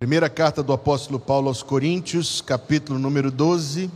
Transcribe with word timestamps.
Primeira 0.00 0.30
carta 0.30 0.62
do 0.62 0.72
apóstolo 0.72 1.20
Paulo 1.20 1.48
aos 1.48 1.62
Coríntios, 1.62 2.40
capítulo 2.40 2.98
número 2.98 3.30
12. 3.30 3.90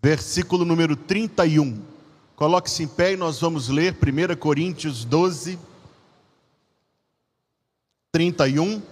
Versículo 0.00 0.64
número 0.64 0.94
31. 0.94 1.93
Coloque-se 2.36 2.82
em 2.82 2.88
pé 2.88 3.12
e 3.12 3.16
nós 3.16 3.40
vamos 3.40 3.68
ler 3.68 3.94
1 3.94 4.36
Coríntios 4.36 5.04
12, 5.04 5.56
31. 8.10 8.82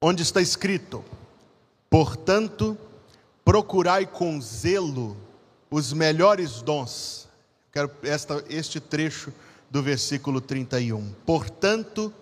Onde 0.00 0.22
está 0.22 0.40
escrito: 0.40 1.04
Portanto, 1.90 2.78
procurai 3.44 4.06
com 4.06 4.40
zelo 4.40 5.14
os 5.70 5.92
melhores 5.92 6.62
dons. 6.62 7.28
Quero 7.70 7.90
esta, 8.02 8.42
este 8.48 8.80
trecho 8.80 9.30
do 9.70 9.82
versículo 9.82 10.40
31. 10.40 11.12
Portanto, 11.26 12.12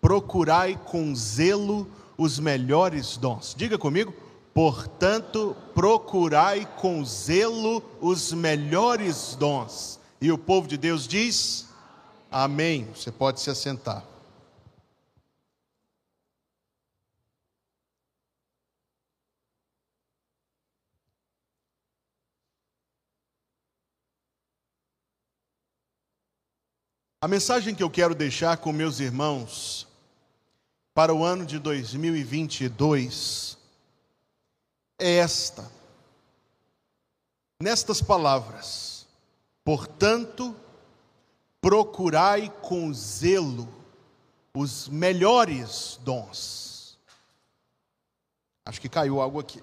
procurai 0.00 0.78
com 0.84 1.14
zelo 1.14 1.88
os 2.16 2.38
melhores 2.38 3.16
dons. 3.16 3.54
Diga 3.56 3.78
comigo. 3.78 4.12
Portanto, 4.54 5.56
procurai 5.74 6.68
com 6.76 7.04
zelo 7.04 7.82
os 8.00 8.32
melhores 8.32 9.34
dons. 9.34 9.98
E 10.20 10.30
o 10.30 10.36
povo 10.36 10.68
de 10.68 10.76
Deus 10.76 11.08
diz: 11.08 11.68
Amém. 12.30 12.86
Você 12.94 13.10
pode 13.10 13.40
se 13.40 13.50
assentar. 13.50 14.11
A 27.22 27.28
mensagem 27.28 27.72
que 27.72 27.84
eu 27.84 27.88
quero 27.88 28.16
deixar 28.16 28.56
com 28.56 28.72
meus 28.72 28.98
irmãos 28.98 29.86
para 30.92 31.14
o 31.14 31.22
ano 31.22 31.46
de 31.46 31.56
2022 31.60 33.56
é 34.98 35.18
esta. 35.18 35.70
Nestas 37.62 38.02
palavras, 38.02 39.06
portanto, 39.64 40.56
procurai 41.60 42.50
com 42.60 42.92
zelo 42.92 43.68
os 44.52 44.88
melhores 44.88 46.00
dons. 46.02 46.98
Acho 48.66 48.80
que 48.80 48.88
caiu 48.88 49.20
algo 49.20 49.38
aqui. 49.38 49.62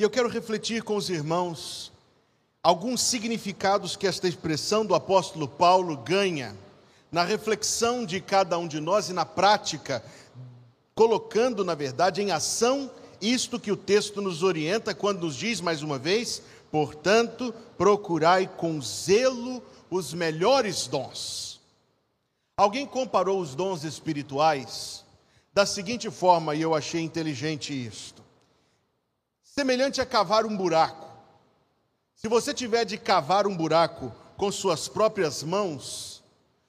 E 0.00 0.02
eu 0.02 0.08
quero 0.08 0.30
refletir 0.30 0.82
com 0.82 0.96
os 0.96 1.10
irmãos 1.10 1.92
alguns 2.62 3.02
significados 3.02 3.96
que 3.96 4.06
esta 4.06 4.28
expressão 4.28 4.84
do 4.84 4.94
apóstolo 4.94 5.48
Paulo 5.48 5.96
ganha 5.96 6.56
na 7.10 7.24
reflexão 7.24 8.04
de 8.04 8.20
cada 8.20 8.58
um 8.58 8.68
de 8.68 8.80
nós 8.80 9.08
e 9.08 9.12
na 9.12 9.24
prática, 9.24 10.04
colocando, 10.94 11.64
na 11.64 11.74
verdade, 11.74 12.22
em 12.22 12.30
ação 12.30 12.90
isto 13.20 13.58
que 13.58 13.72
o 13.72 13.76
texto 13.76 14.22
nos 14.22 14.42
orienta 14.42 14.94
quando 14.94 15.22
nos 15.22 15.36
diz 15.36 15.60
mais 15.60 15.82
uma 15.82 15.98
vez: 15.98 16.42
portanto, 16.70 17.54
procurai 17.76 18.46
com 18.46 18.80
zelo 18.80 19.62
os 19.90 20.14
melhores 20.14 20.86
dons. 20.86 21.60
Alguém 22.56 22.86
comparou 22.86 23.40
os 23.40 23.54
dons 23.54 23.84
espirituais 23.84 25.04
da 25.52 25.66
seguinte 25.66 26.10
forma, 26.10 26.54
e 26.54 26.60
eu 26.60 26.74
achei 26.74 27.00
inteligente 27.00 27.72
isto: 27.72 28.22
semelhante 29.42 30.00
a 30.00 30.06
cavar 30.06 30.46
um 30.46 30.56
buraco. 30.56 31.09
Se 32.20 32.28
você 32.28 32.52
tiver 32.52 32.84
de 32.84 32.98
cavar 32.98 33.46
um 33.46 33.56
buraco 33.56 34.14
com 34.36 34.52
suas 34.52 34.86
próprias 34.86 35.42
mãos, 35.42 36.22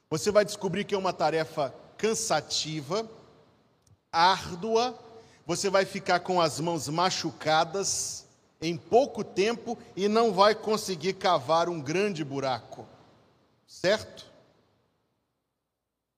você 0.09 0.31
vai 0.31 0.45
descobrir 0.45 0.85
que 0.85 0.95
é 0.95 0.97
uma 0.97 1.11
tarefa 1.11 1.75
cansativa, 1.97 3.05
árdua, 4.09 4.97
você 5.45 5.69
vai 5.69 5.83
ficar 5.83 6.21
com 6.21 6.39
as 6.39 6.61
mãos 6.61 6.87
machucadas 6.87 8.25
em 8.61 8.77
pouco 8.77 9.25
tempo 9.25 9.77
e 9.93 10.07
não 10.07 10.31
vai 10.31 10.55
conseguir 10.55 11.15
cavar 11.15 11.67
um 11.67 11.81
grande 11.81 12.23
buraco. 12.23 12.87
Certo? 13.67 14.25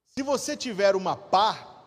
Se 0.09 0.21
você 0.21 0.55
tiver 0.55 0.95
uma 0.95 1.15
pá, 1.15 1.85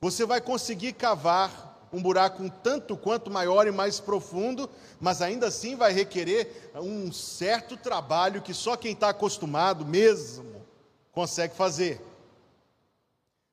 você 0.00 0.26
vai 0.26 0.40
conseguir 0.40 0.94
cavar 0.94 1.69
um 1.92 2.00
buraco 2.00 2.42
um 2.42 2.48
tanto 2.48 2.96
quanto 2.96 3.30
maior 3.30 3.66
e 3.66 3.72
mais 3.72 3.98
profundo, 3.98 4.68
mas 5.00 5.20
ainda 5.20 5.48
assim 5.48 5.76
vai 5.76 5.92
requerer 5.92 6.70
um 6.76 7.10
certo 7.12 7.76
trabalho 7.76 8.42
que 8.42 8.54
só 8.54 8.76
quem 8.76 8.92
está 8.92 9.08
acostumado 9.10 9.84
mesmo 9.84 10.64
consegue 11.12 11.54
fazer. 11.54 12.00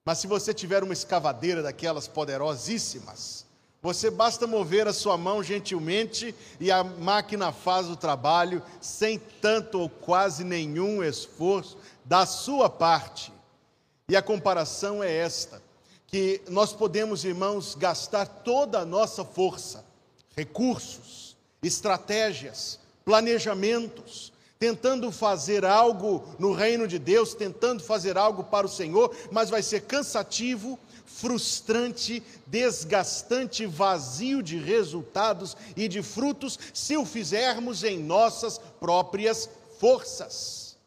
Mas 0.06 0.20
se 0.20 0.28
você 0.28 0.54
tiver 0.54 0.84
uma 0.84 0.94
escavadeira 0.94 1.62
daquelas 1.62 2.08
poderosíssimas, 2.08 3.46
você 3.82 4.10
basta 4.10 4.48
mover 4.48 4.88
a 4.88 4.94
sua 4.94 5.18
mão 5.18 5.44
gentilmente 5.44 6.34
e 6.60 6.72
a 6.72 6.84
máquina 6.84 7.52
faz 7.52 7.90
o 7.90 7.96
trabalho 7.96 8.62
sem 8.82 9.20
tanto 9.20 9.80
ou 9.80 9.90
quase 9.90 10.44
nenhum 10.44 11.04
esforço 11.04 11.78
da 12.04 12.26
sua 12.26 12.70
parte. 12.70 13.32
E 14.10 14.16
a 14.16 14.22
comparação 14.22 15.04
é 15.04 15.14
esta: 15.14 15.62
que 16.08 16.42
nós 16.48 16.72
podemos, 16.72 17.26
irmãos, 17.26 17.76
gastar 17.76 18.26
toda 18.26 18.80
a 18.80 18.86
nossa 18.86 19.26
força, 19.26 19.86
recursos, 20.36 21.36
estratégias, 21.62 22.80
planejamentos, 23.04 24.32
tentando 24.58 25.12
fazer 25.12 25.66
algo 25.66 26.24
no 26.40 26.54
reino 26.54 26.88
de 26.88 26.98
Deus, 26.98 27.34
tentando 27.34 27.84
fazer 27.84 28.18
algo 28.18 28.46
para 28.46 28.66
o 28.66 28.70
Senhor, 28.70 29.16
mas 29.32 29.50
vai 29.50 29.62
ser 29.62 29.82
cansativo, 29.82 30.80
frustrante, 31.06 32.24
desgastante, 32.46 33.66
vazio 33.66 34.42
de 34.42 34.58
resultados 34.58 35.58
e 35.76 35.88
de 35.88 36.02
frutos 36.02 36.58
se 36.74 36.96
o 36.96 37.06
fizermos 37.06 37.84
em 37.84 38.00
nossas 38.00 38.58
próprias 38.80 39.50
forças. 39.80 40.78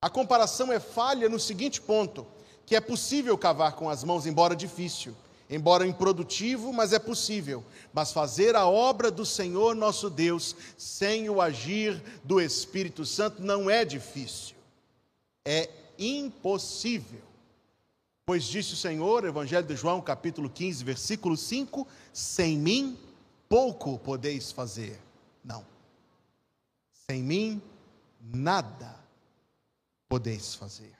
A 0.00 0.08
comparação 0.08 0.72
é 0.72 0.78
falha 0.78 1.28
no 1.28 1.40
seguinte 1.40 1.80
ponto: 1.80 2.26
que 2.66 2.74
é 2.74 2.80
possível 2.80 3.38
cavar 3.38 3.76
com 3.76 3.88
as 3.88 4.02
mãos, 4.02 4.26
embora 4.26 4.56
difícil, 4.56 5.14
embora 5.48 5.86
improdutivo, 5.86 6.72
mas 6.72 6.92
é 6.92 6.98
possível. 6.98 7.64
Mas 7.94 8.12
fazer 8.12 8.56
a 8.56 8.66
obra 8.66 9.10
do 9.10 9.24
Senhor 9.24 9.76
nosso 9.76 10.10
Deus 10.10 10.56
sem 10.76 11.30
o 11.30 11.40
agir 11.40 12.02
do 12.24 12.40
Espírito 12.40 13.06
Santo 13.06 13.40
não 13.40 13.70
é 13.70 13.84
difícil, 13.84 14.56
é 15.46 15.70
impossível. 15.96 17.22
Pois 18.26 18.42
disse 18.42 18.74
o 18.74 18.76
Senhor, 18.76 19.24
Evangelho 19.24 19.64
de 19.64 19.76
João, 19.76 20.02
capítulo 20.02 20.50
15, 20.50 20.82
versículo 20.82 21.36
5: 21.36 21.86
Sem 22.12 22.58
mim 22.58 22.98
pouco 23.48 24.00
podeis 24.00 24.50
fazer. 24.50 25.00
Não. 25.44 25.64
Sem 27.08 27.22
mim 27.22 27.62
nada 28.20 28.98
podeis 30.08 30.56
fazer. 30.56 30.95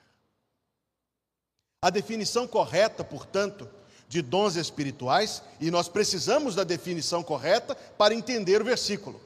A 1.83 1.91
definição 1.91 2.47
correta, 2.47 3.05
portanto, 3.05 3.69
de 4.09 4.23
dons 4.23 4.57
espirituais, 4.57 5.43
e 5.61 5.71
nós 5.71 5.89
precisamos 5.89 6.55
da 6.55 6.65
definição 6.65 7.23
correta 7.23 7.75
para 7.99 8.15
entender 8.15 8.63
o 8.63 8.65
versículo. 8.65 9.21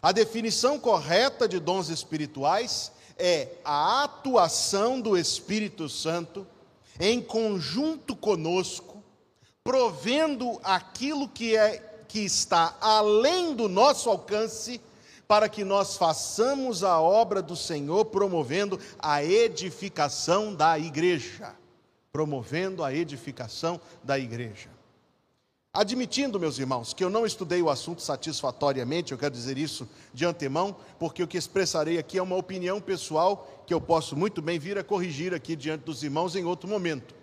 A 0.00 0.12
definição 0.12 0.78
correta 0.78 1.48
de 1.48 1.58
dons 1.58 1.88
espirituais 1.88 2.92
é 3.18 3.48
a 3.64 4.04
atuação 4.04 5.00
do 5.00 5.16
Espírito 5.16 5.88
Santo 5.88 6.46
em 7.00 7.20
conjunto 7.20 8.14
conosco, 8.14 9.02
provendo 9.64 10.60
aquilo 10.62 11.28
que 11.28 11.56
é 11.56 11.78
que 12.06 12.20
está 12.20 12.76
além 12.80 13.54
do 13.54 13.68
nosso 13.68 14.08
alcance, 14.08 14.80
para 15.26 15.48
que 15.48 15.64
nós 15.64 15.96
façamos 15.96 16.84
a 16.84 17.00
obra 17.00 17.42
do 17.42 17.56
Senhor, 17.56 18.04
promovendo 18.04 18.78
a 18.96 19.24
edificação 19.24 20.54
da 20.54 20.78
igreja 20.78 21.52
promovendo 22.16 22.82
a 22.82 22.94
edificação 22.94 23.78
da 24.02 24.18
igreja. 24.18 24.70
Admitindo, 25.70 26.40
meus 26.40 26.58
irmãos, 26.58 26.94
que 26.94 27.04
eu 27.04 27.10
não 27.10 27.26
estudei 27.26 27.60
o 27.60 27.68
assunto 27.68 28.00
satisfatoriamente, 28.00 29.12
eu 29.12 29.18
quero 29.18 29.34
dizer 29.34 29.58
isso 29.58 29.86
de 30.14 30.24
antemão, 30.24 30.74
porque 30.98 31.22
o 31.22 31.28
que 31.28 31.36
expressarei 31.36 31.98
aqui 31.98 32.16
é 32.16 32.22
uma 32.22 32.34
opinião 32.36 32.80
pessoal 32.80 33.62
que 33.66 33.74
eu 33.74 33.82
posso 33.82 34.16
muito 34.16 34.40
bem 34.40 34.58
vir 34.58 34.78
a 34.78 34.82
corrigir 34.82 35.34
aqui 35.34 35.54
diante 35.54 35.84
dos 35.84 36.02
irmãos 36.02 36.34
em 36.34 36.46
outro 36.46 36.66
momento. 36.66 37.14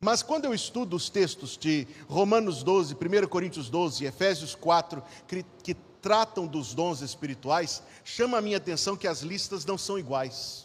Mas 0.00 0.22
quando 0.22 0.44
eu 0.44 0.54
estudo 0.54 0.94
os 0.94 1.10
textos 1.10 1.56
de 1.56 1.84
Romanos 2.08 2.62
12, 2.62 2.94
1 2.94 3.26
Coríntios 3.26 3.68
12 3.68 4.04
e 4.04 4.06
Efésios 4.06 4.54
4, 4.54 5.02
que, 5.26 5.44
que 5.64 5.74
tratam 6.00 6.46
dos 6.46 6.74
dons 6.74 7.00
espirituais, 7.00 7.82
chama 8.04 8.38
a 8.38 8.40
minha 8.40 8.58
atenção 8.58 8.96
que 8.96 9.08
as 9.08 9.22
listas 9.22 9.64
não 9.64 9.76
são 9.76 9.98
iguais. 9.98 10.64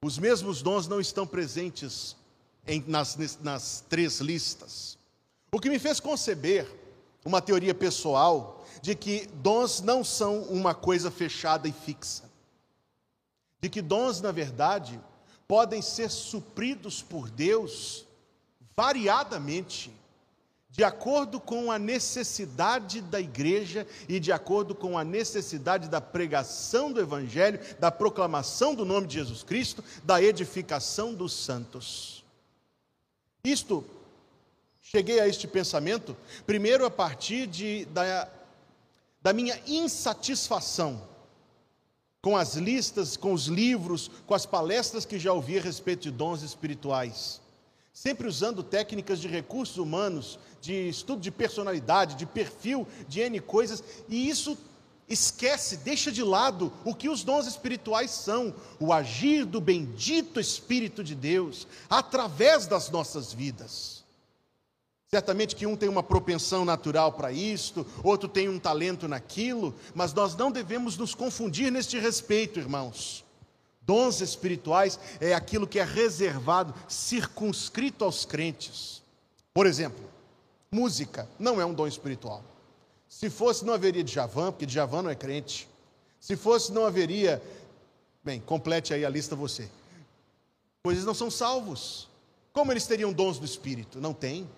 Os 0.00 0.16
mesmos 0.16 0.62
dons 0.62 0.86
não 0.86 1.00
estão 1.00 1.26
presentes 1.26 2.16
em, 2.68 2.84
nas, 2.86 3.16
nas 3.40 3.84
três 3.88 4.20
listas. 4.20 4.98
O 5.50 5.58
que 5.58 5.70
me 5.70 5.78
fez 5.78 5.98
conceber 5.98 6.68
uma 7.24 7.40
teoria 7.40 7.74
pessoal 7.74 8.64
de 8.80 8.94
que 8.94 9.28
dons 9.34 9.80
não 9.80 10.04
são 10.04 10.42
uma 10.42 10.74
coisa 10.74 11.10
fechada 11.10 11.66
e 11.66 11.72
fixa. 11.72 12.24
De 13.60 13.68
que 13.68 13.82
dons, 13.82 14.20
na 14.20 14.30
verdade, 14.30 15.00
podem 15.48 15.82
ser 15.82 16.10
supridos 16.10 17.02
por 17.02 17.28
Deus 17.28 18.04
variadamente, 18.76 19.90
de 20.70 20.84
acordo 20.84 21.40
com 21.40 21.72
a 21.72 21.78
necessidade 21.78 23.00
da 23.00 23.20
igreja 23.20 23.84
e 24.08 24.20
de 24.20 24.30
acordo 24.30 24.74
com 24.74 24.96
a 24.96 25.02
necessidade 25.02 25.88
da 25.88 26.00
pregação 26.00 26.92
do 26.92 27.00
Evangelho, 27.00 27.58
da 27.80 27.90
proclamação 27.90 28.74
do 28.74 28.84
nome 28.84 29.08
de 29.08 29.14
Jesus 29.14 29.42
Cristo, 29.42 29.82
da 30.04 30.22
edificação 30.22 31.12
dos 31.14 31.32
santos. 31.32 32.17
Isto 33.44 33.84
Cheguei 34.90 35.20
a 35.20 35.28
este 35.28 35.46
pensamento, 35.46 36.16
primeiro 36.46 36.86
a 36.86 36.90
partir 36.90 37.46
de, 37.46 37.84
da, 37.86 38.26
da 39.20 39.34
minha 39.34 39.60
insatisfação 39.66 41.06
com 42.22 42.34
as 42.34 42.54
listas, 42.54 43.14
com 43.14 43.34
os 43.34 43.48
livros, 43.48 44.10
com 44.26 44.32
as 44.34 44.46
palestras 44.46 45.04
que 45.04 45.18
já 45.18 45.30
ouvi 45.30 45.58
a 45.58 45.60
respeito 45.60 46.04
de 46.04 46.10
dons 46.10 46.40
espirituais. 46.42 47.38
Sempre 47.92 48.26
usando 48.26 48.62
técnicas 48.62 49.20
de 49.20 49.28
recursos 49.28 49.76
humanos, 49.76 50.38
de 50.58 50.88
estudo 50.88 51.20
de 51.20 51.30
personalidade, 51.30 52.14
de 52.14 52.24
perfil, 52.24 52.86
de 53.06 53.20
N 53.20 53.40
coisas, 53.40 53.84
e 54.08 54.26
isso 54.26 54.56
esquece, 55.08 55.78
deixa 55.78 56.12
de 56.12 56.22
lado 56.22 56.72
o 56.84 56.94
que 56.94 57.08
os 57.08 57.24
dons 57.24 57.46
espirituais 57.46 58.10
são: 58.10 58.54
o 58.78 58.92
agir 58.92 59.44
do 59.44 59.60
bendito 59.60 60.40
Espírito 60.40 61.02
de 61.02 61.14
Deus 61.14 61.66
através 61.88 62.66
das 62.66 62.90
nossas 62.90 63.32
vidas. 63.32 63.98
Certamente 65.10 65.56
que 65.56 65.66
um 65.66 65.74
tem 65.74 65.88
uma 65.88 66.02
propensão 66.02 66.66
natural 66.66 67.12
para 67.12 67.32
isto, 67.32 67.86
outro 68.04 68.28
tem 68.28 68.46
um 68.46 68.58
talento 68.58 69.08
naquilo, 69.08 69.74
mas 69.94 70.12
nós 70.12 70.36
não 70.36 70.52
devemos 70.52 70.98
nos 70.98 71.14
confundir 71.14 71.72
neste 71.72 71.98
respeito, 71.98 72.58
irmãos. 72.58 73.24
Dons 73.80 74.20
espirituais 74.20 75.00
é 75.18 75.32
aquilo 75.32 75.66
que 75.66 75.78
é 75.78 75.84
reservado, 75.84 76.74
circunscrito 76.86 78.04
aos 78.04 78.26
crentes. 78.26 79.02
Por 79.54 79.66
exemplo, 79.66 80.04
música 80.70 81.26
não 81.38 81.58
é 81.58 81.64
um 81.64 81.72
dom 81.72 81.86
espiritual. 81.86 82.44
Se 83.08 83.30
fosse, 83.30 83.64
não 83.64 83.74
haveria 83.74 84.04
Djavan, 84.04 84.52
porque 84.52 84.66
Djavan 84.66 85.02
não 85.02 85.10
é 85.10 85.14
crente. 85.14 85.68
Se 86.20 86.36
fosse, 86.36 86.72
não 86.72 86.84
haveria. 86.84 87.42
Bem, 88.22 88.40
complete 88.40 88.92
aí 88.92 89.04
a 89.04 89.08
lista 89.08 89.34
você. 89.34 89.70
Pois 90.82 90.96
eles 90.96 91.06
não 91.06 91.14
são 91.14 91.30
salvos. 91.30 92.08
Como 92.52 92.72
eles 92.72 92.86
teriam 92.86 93.12
dons 93.12 93.38
do 93.38 93.44
Espírito? 93.44 94.00
Não 94.00 94.12
tem. 94.12 94.48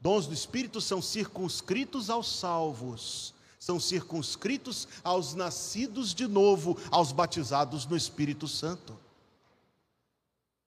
Dons 0.00 0.26
do 0.26 0.34
Espírito 0.34 0.80
são 0.80 1.00
circunscritos 1.00 2.10
aos 2.10 2.38
salvos, 2.38 3.32
são 3.58 3.80
circunscritos 3.80 4.86
aos 5.02 5.34
nascidos 5.34 6.12
de 6.12 6.26
novo, 6.26 6.76
aos 6.90 7.10
batizados 7.10 7.86
no 7.86 7.96
Espírito 7.96 8.46
Santo. 8.46 8.98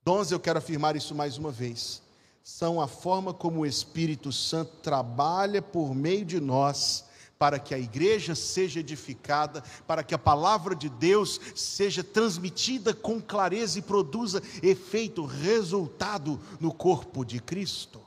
Dons, 0.03 0.31
eu 0.31 0.39
quero 0.39 0.57
afirmar 0.57 0.95
isso 0.95 1.13
mais 1.13 1.38
uma 1.38 1.51
vez, 1.51 2.01
são 2.44 2.81
a 2.81 2.88
forma 2.88 3.31
como 3.31 3.59
o 3.59 3.65
Espírito 3.65 4.31
Santo 4.31 4.71
trabalha 4.81 5.62
por 5.62 5.94
meio 5.94 6.25
de 6.25 6.39
nós 6.39 7.06
para 7.38 7.60
que 7.60 7.74
a 7.74 7.80
igreja 7.80 8.36
seja 8.36 8.80
edificada, 8.80 9.63
para 9.86 10.04
que 10.04 10.16
a 10.16 10.18
palavra 10.18 10.75
de 10.75 10.89
Deus 10.89 11.39
seja 11.56 12.04
transmitida 12.04 12.94
com 12.94 13.22
clareza 13.22 13.80
e 13.80 13.81
produza 13.81 14.42
efeito, 14.62 15.25
resultado 15.25 16.39
no 16.60 16.74
corpo 16.74 17.24
de 17.24 17.39
Cristo. 17.39 18.01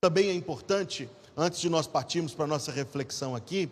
Também 0.00 0.28
é 0.28 0.34
importante, 0.34 1.08
antes 1.36 1.60
de 1.60 1.68
nós 1.68 1.86
partirmos 1.86 2.34
para 2.34 2.44
a 2.44 2.48
nossa 2.48 2.72
reflexão 2.72 3.36
aqui, 3.36 3.70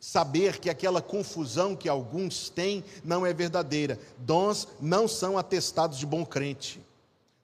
saber 0.00 0.58
que 0.58 0.68
aquela 0.68 1.00
confusão 1.00 1.76
que 1.76 1.88
alguns 1.88 2.50
têm 2.50 2.84
não 3.04 3.24
é 3.24 3.32
verdadeira. 3.32 3.98
Dons 4.18 4.68
não 4.80 5.06
são 5.06 5.38
atestados 5.38 5.98
de 5.98 6.06
bom 6.06 6.26
crente, 6.26 6.80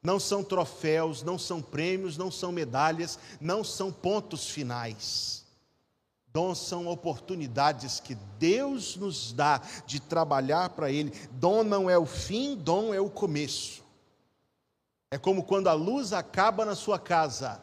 não 0.05 0.21
são 0.21 0.45
troféus, 0.45 1.23
não 1.23 1.39
são 1.39 1.63
prêmios, 1.63 2.19
não 2.19 2.31
são 2.31 2.53
medalhas, 2.53 3.19
não 3.41 3.65
são 3.65 3.91
pontos 3.91 4.51
finais. 4.51 5.43
Dons 6.31 6.59
são 6.59 6.89
oportunidades 6.89 8.01
que 8.01 8.15
Deus 8.39 8.97
nos 8.97 9.33
dá 9.33 9.63
de 9.87 10.01
trabalhar 10.01 10.71
para 10.71 10.91
Ele. 10.91 11.11
Dom 11.31 11.65
não 11.65 11.89
é 11.89 11.97
o 11.97 12.05
fim, 12.05 12.55
dom 12.55 12.93
é 12.93 13.01
o 13.01 13.09
começo. 13.09 13.83
É 15.11 15.17
como 15.17 15.45
quando 15.45 15.69
a 15.69 15.73
luz 15.73 16.13
acaba 16.13 16.65
na 16.65 16.75
sua 16.75 16.99
casa 16.99 17.61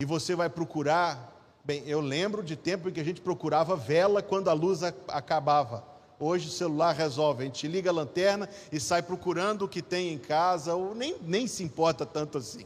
e 0.00 0.04
você 0.04 0.34
vai 0.34 0.50
procurar. 0.50 1.30
Bem, 1.64 1.84
eu 1.86 2.00
lembro 2.00 2.42
de 2.42 2.56
tempo 2.56 2.88
em 2.88 2.92
que 2.92 3.00
a 3.00 3.04
gente 3.04 3.20
procurava 3.20 3.76
vela 3.76 4.20
quando 4.20 4.50
a 4.50 4.52
luz 4.52 4.82
acabava. 4.82 5.91
Hoje 6.24 6.46
o 6.46 6.52
celular 6.52 6.94
resolve, 6.94 7.42
a 7.42 7.46
gente 7.46 7.66
liga 7.66 7.90
a 7.90 7.92
lanterna 7.92 8.48
e 8.70 8.78
sai 8.78 9.02
procurando 9.02 9.64
o 9.64 9.68
que 9.68 9.82
tem 9.82 10.12
em 10.12 10.18
casa, 10.18 10.72
ou 10.72 10.94
nem, 10.94 11.16
nem 11.20 11.48
se 11.48 11.64
importa 11.64 12.06
tanto 12.06 12.38
assim. 12.38 12.64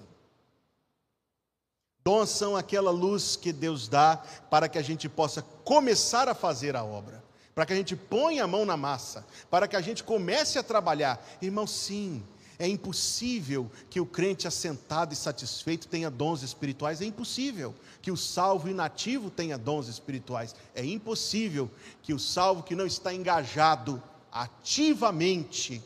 Dons 2.04 2.28
são 2.28 2.54
aquela 2.54 2.90
luz 2.90 3.34
que 3.34 3.54
Deus 3.54 3.88
dá 3.88 4.22
para 4.50 4.68
que 4.68 4.76
a 4.76 4.82
gente 4.82 5.08
possa 5.08 5.40
começar 5.64 6.28
a 6.28 6.34
fazer 6.34 6.76
a 6.76 6.84
obra, 6.84 7.24
para 7.54 7.64
que 7.64 7.72
a 7.72 7.76
gente 7.76 7.96
ponha 7.96 8.44
a 8.44 8.46
mão 8.46 8.66
na 8.66 8.76
massa, 8.76 9.26
para 9.50 9.66
que 9.66 9.74
a 9.74 9.80
gente 9.80 10.04
comece 10.04 10.58
a 10.58 10.62
trabalhar. 10.62 11.26
Irmão, 11.40 11.66
sim, 11.66 12.22
é 12.58 12.66
impossível 12.66 13.70
que 13.90 14.00
o 14.00 14.06
crente 14.06 14.48
assentado 14.48 15.12
e 15.12 15.16
satisfeito 15.16 15.88
tenha 15.88 16.10
dons 16.10 16.42
espirituais, 16.42 17.00
é 17.00 17.04
impossível 17.04 17.74
que 18.00 18.10
o 18.10 18.16
salvo 18.16 18.68
inativo 18.68 19.30
tenha 19.30 19.58
dons 19.58 19.88
espirituais, 19.88 20.54
é 20.74 20.84
impossível 20.84 21.70
que 22.02 22.14
o 22.14 22.18
salvo 22.18 22.62
que 22.62 22.74
não 22.74 22.86
está 22.86 23.12
engajado 23.12 24.02
ativamente 24.32 25.82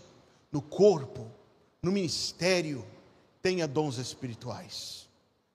no 0.53 0.63
corpo, 0.63 1.27
no 1.83 1.91
ministério, 1.91 2.85
tenha 3.43 3.67
dons 3.67 3.97
espirituais, 3.99 5.09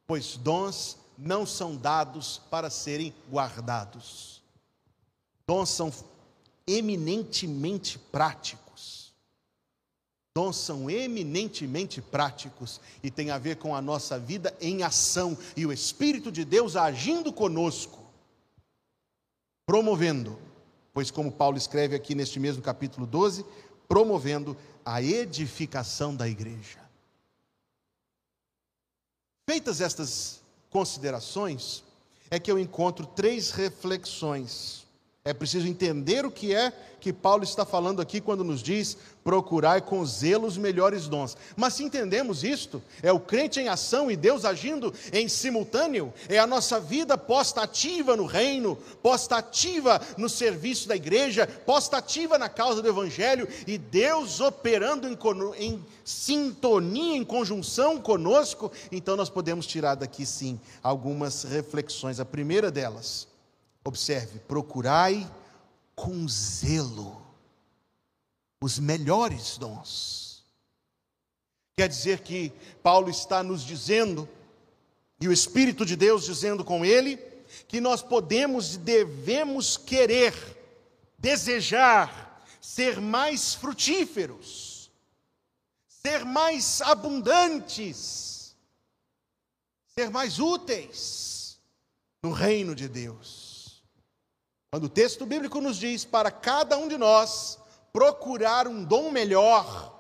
pois 0.08 0.36
dons 0.38 0.98
não 1.18 1.46
são 1.46 1.76
dados 1.76 2.42
para 2.50 2.70
serem 2.70 3.14
guardados, 3.32 4.42
dons 5.48 5.70
são 5.70 5.94
eminentemente 6.68 7.98
práticos 8.00 8.65
Dons 10.38 10.58
são 10.58 10.90
eminentemente 10.90 12.02
práticos 12.02 12.82
e 13.02 13.10
tem 13.10 13.32
a 13.32 13.38
ver 13.38 13.56
com 13.56 13.74
a 13.74 13.82
nossa 13.82 14.20
vida 14.20 14.54
em 14.60 14.84
ação 14.84 15.38
e 15.56 15.66
o 15.66 15.72
Espírito 15.72 16.30
de 16.30 16.44
Deus 16.44 16.76
agindo 16.76 17.32
conosco, 17.32 18.04
promovendo, 19.66 20.38
pois, 20.94 21.10
como 21.10 21.32
Paulo 21.32 21.58
escreve 21.58 21.96
aqui 21.96 22.14
neste 22.14 22.38
mesmo 22.38 22.62
capítulo 22.62 23.08
12, 23.08 23.46
promovendo 23.88 24.58
a 24.84 25.02
edificação 25.02 26.14
da 26.14 26.28
igreja. 26.28 26.80
Feitas 29.50 29.80
estas 29.80 30.42
considerações, 30.70 31.82
é 32.30 32.38
que 32.38 32.52
eu 32.52 32.60
encontro 32.60 33.06
três 33.06 33.52
reflexões. 33.52 34.85
É 35.28 35.34
preciso 35.34 35.68
entender 35.68 36.24
o 36.24 36.30
que 36.30 36.54
é 36.54 36.72
que 37.00 37.12
Paulo 37.12 37.44
está 37.44 37.66
falando 37.66 38.00
aqui 38.00 38.22
quando 38.22 38.44
nos 38.44 38.62
diz 38.62 38.96
procurar 39.24 39.82
com 39.82 40.06
zelo 40.06 40.46
os 40.46 40.56
melhores 40.56 41.08
dons. 41.08 41.36
Mas 41.56 41.74
se 41.74 41.84
entendemos 41.84 42.44
isto, 42.44 42.80
é 43.02 43.12
o 43.12 43.20
crente 43.20 43.60
em 43.60 43.68
ação 43.68 44.12
e 44.12 44.16
Deus 44.16 44.46
agindo 44.46 44.94
em 45.12 45.28
simultâneo, 45.28 46.14
é 46.30 46.38
a 46.38 46.46
nossa 46.46 46.80
vida 46.80 47.18
posta 47.18 47.64
ativa 47.64 48.16
no 48.16 48.28
reino, 48.28 48.76
posta 49.02 49.38
ativa 49.38 50.00
no 50.16 50.30
serviço 50.30 50.88
da 50.88 50.96
igreja, 50.96 51.48
posta 51.48 51.98
ativa 51.98 52.38
na 52.38 52.48
causa 52.48 52.80
do 52.80 52.88
evangelho 52.88 53.48
e 53.66 53.80
Deus 53.80 54.40
operando 54.40 55.08
em, 55.08 55.18
em 55.58 55.86
sintonia, 56.04 57.18
em 57.18 57.24
conjunção 57.24 58.00
conosco, 58.00 58.72
então 58.92 59.16
nós 59.16 59.32
podemos 59.32 59.66
tirar 59.66 59.96
daqui 59.96 60.24
sim 60.24 60.60
algumas 60.84 61.46
reflexões. 61.46 62.20
A 62.20 62.26
primeira 62.26 62.70
delas, 62.70 63.28
observe, 63.86 64.40
procurai 64.40 65.30
com 65.96 66.28
zelo 66.28 67.24
os 68.60 68.80
melhores 68.80 69.58
dons. 69.58 70.44
Quer 71.78 71.88
dizer 71.88 72.22
que 72.22 72.52
Paulo 72.82 73.10
está 73.10 73.44
nos 73.44 73.64
dizendo 73.64 74.28
E 75.22 75.30
o 75.30 75.32
Espírito 75.32 75.86
de 75.86 75.96
Deus 75.96 76.26
dizendo 76.26 76.66
com 76.66 76.84
ele 76.84 77.18
que 77.70 77.80
nós 77.80 78.02
podemos 78.02 78.76
e 78.76 78.80
devemos 78.80 79.78
querer, 79.78 80.34
desejar 81.18 82.44
ser 82.60 83.00
mais 83.00 83.54
frutíferos, 83.54 84.92
ser 85.88 86.26
mais 86.26 86.82
abundantes, 86.82 88.56
ser 89.88 90.10
mais 90.10 90.40
úteis 90.40 91.58
no 92.22 92.32
reino 92.32 92.76
de 92.76 92.90
Deus. 92.90 93.45
Quando 94.76 94.88
o 94.88 94.90
texto 94.90 95.26
bíblico 95.26 95.62
nos 95.62 95.78
diz 95.78 96.04
para 96.04 96.30
cada 96.30 96.78
um 96.78 96.90
de 96.90 96.98
nós 96.98 97.58
procurar 97.94 98.68
um 98.68 98.84
dom 98.84 99.10
melhor, 99.10 99.98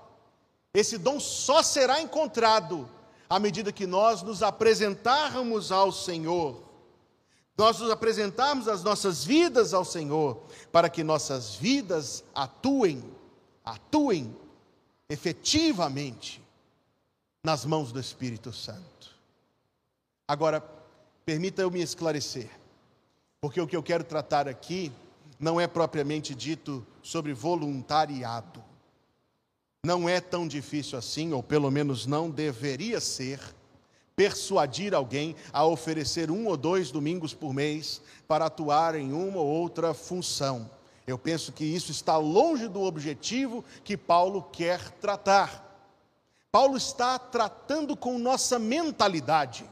esse 0.73 0.97
dom 0.97 1.17
só 1.17 1.63
será 1.63 2.01
encontrado 2.01 2.85
à 3.29 3.39
medida 3.39 3.71
que 3.71 3.87
nós 3.87 4.21
nos 4.21 4.43
apresentarmos 4.43 5.71
ao 5.71 5.93
Senhor, 5.93 6.61
nós 7.57 7.79
nos 7.79 7.89
apresentarmos 7.89 8.67
as 8.67 8.83
nossas 8.83 9.23
vidas 9.23 9.73
ao 9.73 9.85
Senhor, 9.85 10.43
para 10.73 10.89
que 10.89 11.05
nossas 11.05 11.55
vidas 11.55 12.21
atuem, 12.35 13.01
atuem 13.63 14.35
efetivamente 15.07 16.43
nas 17.41 17.63
mãos 17.63 17.93
do 17.93 17.99
Espírito 18.01 18.51
Santo. 18.51 19.15
Agora, 20.27 20.59
permita 21.25 21.61
eu 21.61 21.71
me 21.71 21.81
esclarecer, 21.81 22.49
porque 23.45 23.61
o 23.61 23.67
que 23.67 23.77
eu 23.77 23.83
quero 23.83 24.03
tratar 24.03 24.47
aqui 24.47 24.91
não 25.39 25.61
é 25.61 25.67
propriamente 25.67 26.33
dito 26.33 26.83
sobre 27.03 27.31
voluntariado. 27.31 28.63
Não 29.85 30.09
é 30.09 30.19
tão 30.19 30.47
difícil 30.47 30.97
assim, 30.97 31.31
ou 31.31 31.43
pelo 31.43 31.69
menos 31.69 32.07
não 32.07 32.27
deveria 32.27 32.99
ser, 32.99 33.39
persuadir 34.15 34.95
alguém 34.95 35.35
a 35.53 35.63
oferecer 35.63 36.31
um 36.31 36.47
ou 36.47 36.57
dois 36.57 36.89
domingos 36.89 37.35
por 37.35 37.53
mês 37.53 38.01
para 38.27 38.47
atuar 38.47 38.95
em 38.95 39.13
uma 39.13 39.37
ou 39.37 39.45
outra 39.45 39.93
função. 39.93 40.67
Eu 41.05 41.19
penso 41.19 41.51
que 41.51 41.63
isso 41.63 41.91
está 41.91 42.17
longe 42.17 42.67
do 42.67 42.81
objetivo 42.81 43.63
que 43.83 43.95
Paulo 43.95 44.41
quer 44.41 44.89
tratar. 44.93 45.85
Paulo 46.51 46.75
está 46.75 47.19
tratando 47.19 47.95
com 47.95 48.17
nossa 48.17 48.57
mentalidade. 48.57 49.69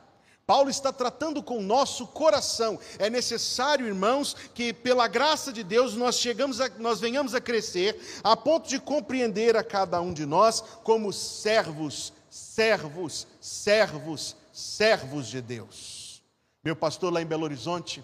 Paulo 0.53 0.69
está 0.69 0.93
tratando 0.93 1.41
com 1.41 1.57
o 1.57 1.63
nosso 1.63 2.05
coração. 2.05 2.79
É 2.99 3.09
necessário, 3.09 3.87
irmãos, 3.87 4.35
que 4.53 4.71
pela 4.71 5.07
graça 5.07 5.51
de 5.51 5.63
Deus 5.63 5.95
nós 5.95 6.19
chegamos 6.19 6.61
a, 6.61 6.69
nós 6.77 6.99
venhamos 6.99 7.33
a 7.33 7.41
crescer 7.41 7.99
a 8.23 8.37
ponto 8.37 8.69
de 8.69 8.79
compreender 8.79 9.57
a 9.57 9.63
cada 9.63 9.99
um 9.99 10.13
de 10.13 10.27
nós 10.27 10.61
como 10.83 11.11
servos, 11.11 12.13
servos, 12.29 13.25
servos, 13.41 14.35
servos 14.53 15.27
de 15.27 15.41
Deus. 15.41 16.21
Meu 16.63 16.75
pastor 16.75 17.11
lá 17.11 17.19
em 17.19 17.25
Belo 17.25 17.45
Horizonte, 17.45 18.03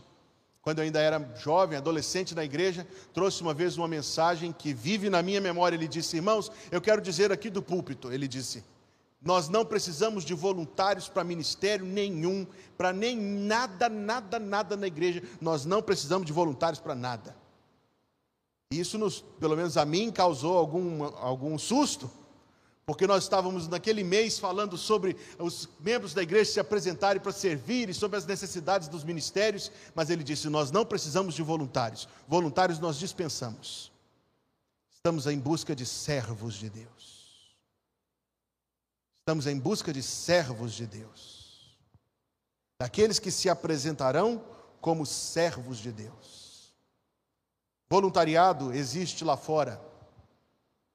quando 0.59 0.79
eu 0.79 0.85
ainda 0.85 0.99
era 0.99 1.23
jovem, 1.35 1.77
adolescente 1.77 2.33
na 2.33 2.43
igreja, 2.43 2.87
trouxe 3.13 3.43
uma 3.43 3.53
vez 3.53 3.77
uma 3.77 3.87
mensagem 3.87 4.51
que 4.51 4.73
vive 4.73 5.07
na 5.07 5.21
minha 5.21 5.39
memória. 5.39 5.75
Ele 5.75 5.87
disse: 5.87 6.15
"Irmãos, 6.15 6.51
eu 6.71 6.81
quero 6.81 6.99
dizer 6.99 7.31
aqui 7.31 7.51
do 7.51 7.61
púlpito". 7.61 8.11
Ele 8.11 8.27
disse: 8.27 8.63
nós 9.21 9.49
não 9.49 9.65
precisamos 9.65 10.23
de 10.23 10.33
voluntários 10.33 11.09
para 11.09 11.23
ministério 11.23 11.85
nenhum, 11.85 12.47
para 12.77 12.93
nem 12.93 13.17
nada, 13.17 13.89
nada, 13.89 14.39
nada 14.39 14.77
na 14.77 14.87
igreja. 14.87 15.21
Nós 15.41 15.65
não 15.65 15.81
precisamos 15.81 16.25
de 16.25 16.31
voluntários 16.31 16.79
para 16.79 16.95
nada. 16.95 17.35
Isso, 18.71 18.97
nos, 18.97 19.19
pelo 19.39 19.57
menos 19.57 19.75
a 19.75 19.83
mim, 19.83 20.11
causou 20.11 20.57
algum, 20.57 21.03
algum 21.03 21.57
susto, 21.57 22.09
porque 22.85 23.05
nós 23.05 23.23
estávamos 23.23 23.67
naquele 23.67 24.03
mês 24.03 24.39
falando 24.39 24.77
sobre 24.77 25.17
os 25.37 25.67
membros 25.79 26.13
da 26.13 26.23
igreja 26.23 26.51
se 26.51 26.59
apresentarem 26.59 27.21
para 27.21 27.31
servir 27.31 27.89
e 27.89 27.93
sobre 27.93 28.17
as 28.17 28.25
necessidades 28.25 28.87
dos 28.87 29.03
ministérios, 29.03 29.71
mas 29.93 30.09
ele 30.09 30.23
disse: 30.23 30.47
Nós 30.49 30.71
não 30.71 30.85
precisamos 30.85 31.35
de 31.35 31.43
voluntários, 31.43 32.07
voluntários 32.27 32.79
nós 32.79 32.97
dispensamos. 32.97 33.91
Estamos 34.93 35.27
em 35.27 35.39
busca 35.39 35.75
de 35.75 35.85
servos 35.85 36.53
de 36.55 36.69
Deus. 36.69 37.18
Estamos 39.29 39.45
em 39.45 39.59
busca 39.59 39.93
de 39.93 40.01
servos 40.01 40.73
de 40.73 40.87
Deus, 40.87 41.77
daqueles 42.81 43.19
que 43.19 43.29
se 43.29 43.47
apresentarão 43.47 44.43
como 44.81 45.05
servos 45.05 45.77
de 45.77 45.91
Deus. 45.91 46.73
Voluntariado 47.87 48.73
existe 48.73 49.23
lá 49.23 49.37
fora, 49.37 49.79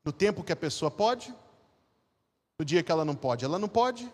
no 0.04 0.10
tempo 0.10 0.42
que 0.42 0.52
a 0.52 0.56
pessoa 0.56 0.90
pode, 0.90 1.32
no 2.58 2.64
dia 2.64 2.82
que 2.82 2.90
ela 2.90 3.04
não 3.04 3.14
pode, 3.14 3.44
ela 3.44 3.56
não 3.56 3.68
pode, 3.68 4.12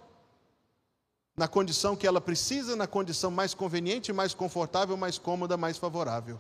na 1.35 1.49
condição 1.49 1.97
que 1.97 2.07
ela 2.07 2.21
precisa, 2.21 2.77
na 2.77 2.87
condição 2.87 3.31
mais 3.31 3.55
conveniente, 3.55 4.13
mais 4.13 4.35
confortável, 4.35 4.99
mais 4.99 5.17
cômoda, 5.17 5.57
mais 5.57 5.79
favorável. 5.79 6.39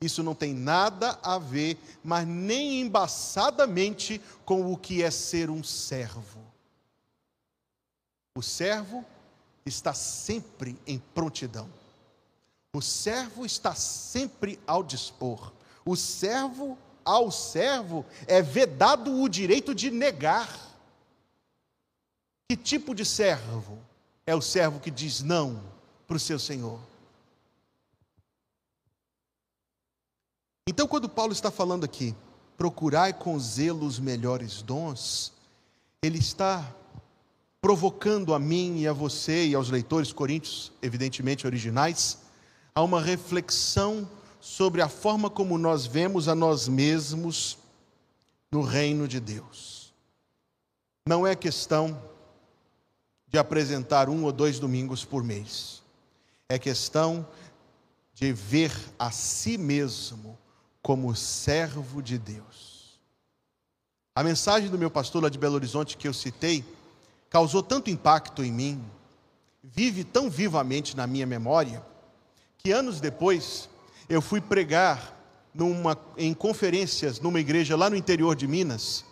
Isso 0.00 0.22
não 0.22 0.36
tem 0.36 0.54
nada 0.54 1.18
a 1.20 1.36
ver, 1.36 1.78
mas 2.04 2.24
nem 2.24 2.80
embaçadamente, 2.80 4.22
com 4.44 4.72
o 4.72 4.76
que 4.76 5.02
é 5.02 5.10
ser 5.10 5.50
um 5.50 5.64
servo. 5.64 6.46
O 8.38 8.42
servo 8.42 9.04
está 9.66 9.92
sempre 9.92 10.80
em 10.86 10.96
prontidão. 10.96 11.68
O 12.72 12.80
servo 12.80 13.44
está 13.44 13.74
sempre 13.74 14.60
ao 14.64 14.84
dispor. 14.84 15.52
O 15.84 15.96
servo, 15.96 16.78
ao 17.04 17.32
servo, 17.32 18.06
é 18.28 18.40
vedado 18.40 19.20
o 19.20 19.28
direito 19.28 19.74
de 19.74 19.90
negar. 19.90 20.56
Que 22.48 22.56
tipo 22.56 22.94
de 22.94 23.04
servo 23.04 23.76
é 24.24 24.36
o 24.36 24.40
servo 24.40 24.78
que 24.78 24.92
diz 24.92 25.20
não 25.20 25.60
para 26.06 26.16
o 26.16 26.20
seu 26.20 26.38
senhor? 26.38 26.78
Então, 30.68 30.86
quando 30.86 31.08
Paulo 31.08 31.32
está 31.32 31.50
falando 31.50 31.82
aqui, 31.82 32.14
procurai 32.56 33.12
com 33.12 33.36
zelo 33.36 33.84
os 33.84 33.98
melhores 33.98 34.62
dons, 34.62 35.32
ele 36.00 36.18
está 36.18 36.72
provocando 37.60 38.34
a 38.34 38.38
mim 38.38 38.80
e 38.80 38.88
a 38.88 38.92
você 38.92 39.46
e 39.46 39.54
aos 39.54 39.70
leitores 39.70 40.12
coríntios, 40.12 40.72
evidentemente 40.80 41.46
originais, 41.46 42.18
a 42.74 42.82
uma 42.82 43.00
reflexão 43.00 44.08
sobre 44.40 44.80
a 44.80 44.88
forma 44.88 45.28
como 45.28 45.58
nós 45.58 45.86
vemos 45.86 46.28
a 46.28 46.34
nós 46.34 46.68
mesmos 46.68 47.58
no 48.52 48.62
reino 48.62 49.08
de 49.08 49.18
Deus. 49.18 49.92
Não 51.06 51.26
é 51.26 51.34
questão 51.34 52.00
de 53.26 53.38
apresentar 53.38 54.08
um 54.08 54.24
ou 54.24 54.32
dois 54.32 54.58
domingos 54.58 55.04
por 55.04 55.24
mês, 55.24 55.82
é 56.48 56.58
questão 56.58 57.26
de 58.14 58.32
ver 58.32 58.72
a 58.98 59.10
si 59.10 59.58
mesmo 59.58 60.38
como 60.80 61.14
servo 61.14 62.00
de 62.02 62.18
Deus. 62.18 62.98
A 64.14 64.22
mensagem 64.22 64.70
do 64.70 64.78
meu 64.78 64.90
pastor 64.90 65.22
lá 65.22 65.28
de 65.28 65.38
Belo 65.38 65.54
Horizonte 65.54 65.96
que 65.96 66.08
eu 66.08 66.14
citei, 66.14 66.64
causou 67.30 67.62
tanto 67.62 67.90
impacto 67.90 68.42
em 68.42 68.52
mim, 68.52 68.84
vive 69.62 70.04
tão 70.04 70.30
vivamente 70.30 70.96
na 70.96 71.06
minha 71.06 71.26
memória, 71.26 71.84
que 72.56 72.72
anos 72.72 73.00
depois 73.00 73.68
eu 74.08 74.22
fui 74.22 74.40
pregar 74.40 75.14
numa, 75.54 75.98
em 76.16 76.32
conferências 76.32 77.20
numa 77.20 77.40
igreja 77.40 77.76
lá 77.76 77.90
no 77.90 77.96
interior 77.96 78.34
de 78.34 78.46
Minas, 78.46 79.04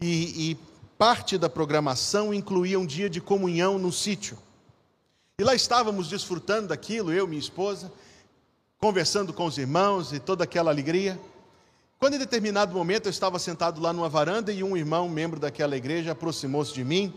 e, 0.00 0.50
e 0.50 0.58
parte 0.98 1.38
da 1.38 1.48
programação 1.48 2.34
incluía 2.34 2.78
um 2.78 2.86
dia 2.86 3.08
de 3.08 3.20
comunhão 3.20 3.78
no 3.78 3.92
sítio. 3.92 4.38
E 5.38 5.44
lá 5.44 5.54
estávamos 5.54 6.08
desfrutando 6.08 6.68
daquilo, 6.68 7.12
eu 7.12 7.24
e 7.26 7.28
minha 7.28 7.40
esposa, 7.40 7.92
conversando 8.78 9.32
com 9.32 9.46
os 9.46 9.58
irmãos 9.58 10.12
e 10.12 10.20
toda 10.20 10.44
aquela 10.44 10.70
alegria. 10.70 11.18
Quando 12.02 12.14
em 12.14 12.18
determinado 12.18 12.74
momento 12.74 13.06
eu 13.06 13.10
estava 13.10 13.38
sentado 13.38 13.80
lá 13.80 13.92
numa 13.92 14.08
varanda 14.08 14.52
e 14.52 14.64
um 14.64 14.76
irmão, 14.76 15.08
membro 15.08 15.38
daquela 15.38 15.76
igreja, 15.76 16.10
aproximou-se 16.10 16.74
de 16.74 16.82
mim 16.82 17.14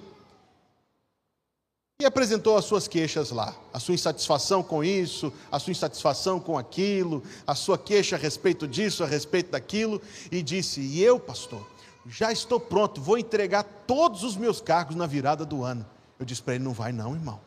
e 2.00 2.06
apresentou 2.06 2.56
as 2.56 2.66
suas 2.66 2.88
queixas 2.88 3.32
lá, 3.32 3.56
a 3.74 3.80
sua 3.80 3.96
insatisfação 3.96 4.62
com 4.62 4.84
isso, 4.84 5.34
a 5.52 5.58
sua 5.58 5.72
insatisfação 5.72 6.40
com 6.40 6.56
aquilo, 6.56 7.24
a 7.48 7.56
sua 7.56 7.80
queixa 7.80 8.16
a 8.16 8.20
respeito 8.20 8.68
disso, 8.68 9.04
a 9.04 9.08
respeito 9.08 9.50
daquilo, 9.50 10.00
e 10.32 10.44
disse: 10.44 10.82
E 10.82 11.02
eu, 11.02 11.20
pastor, 11.20 11.68
já 12.06 12.32
estou 12.32 12.60
pronto, 12.60 13.02
vou 13.02 13.18
entregar 13.18 13.64
todos 13.88 14.22
os 14.22 14.38
meus 14.38 14.62
cargos 14.62 14.96
na 14.96 15.08
virada 15.08 15.44
do 15.44 15.64
ano. 15.64 15.84
Eu 16.20 16.28
disse 16.28 16.44
para 16.44 16.54
ele: 16.54 16.64
Não 16.64 16.74
vai, 16.74 16.92
não, 16.92 17.16
irmão, 17.16 17.42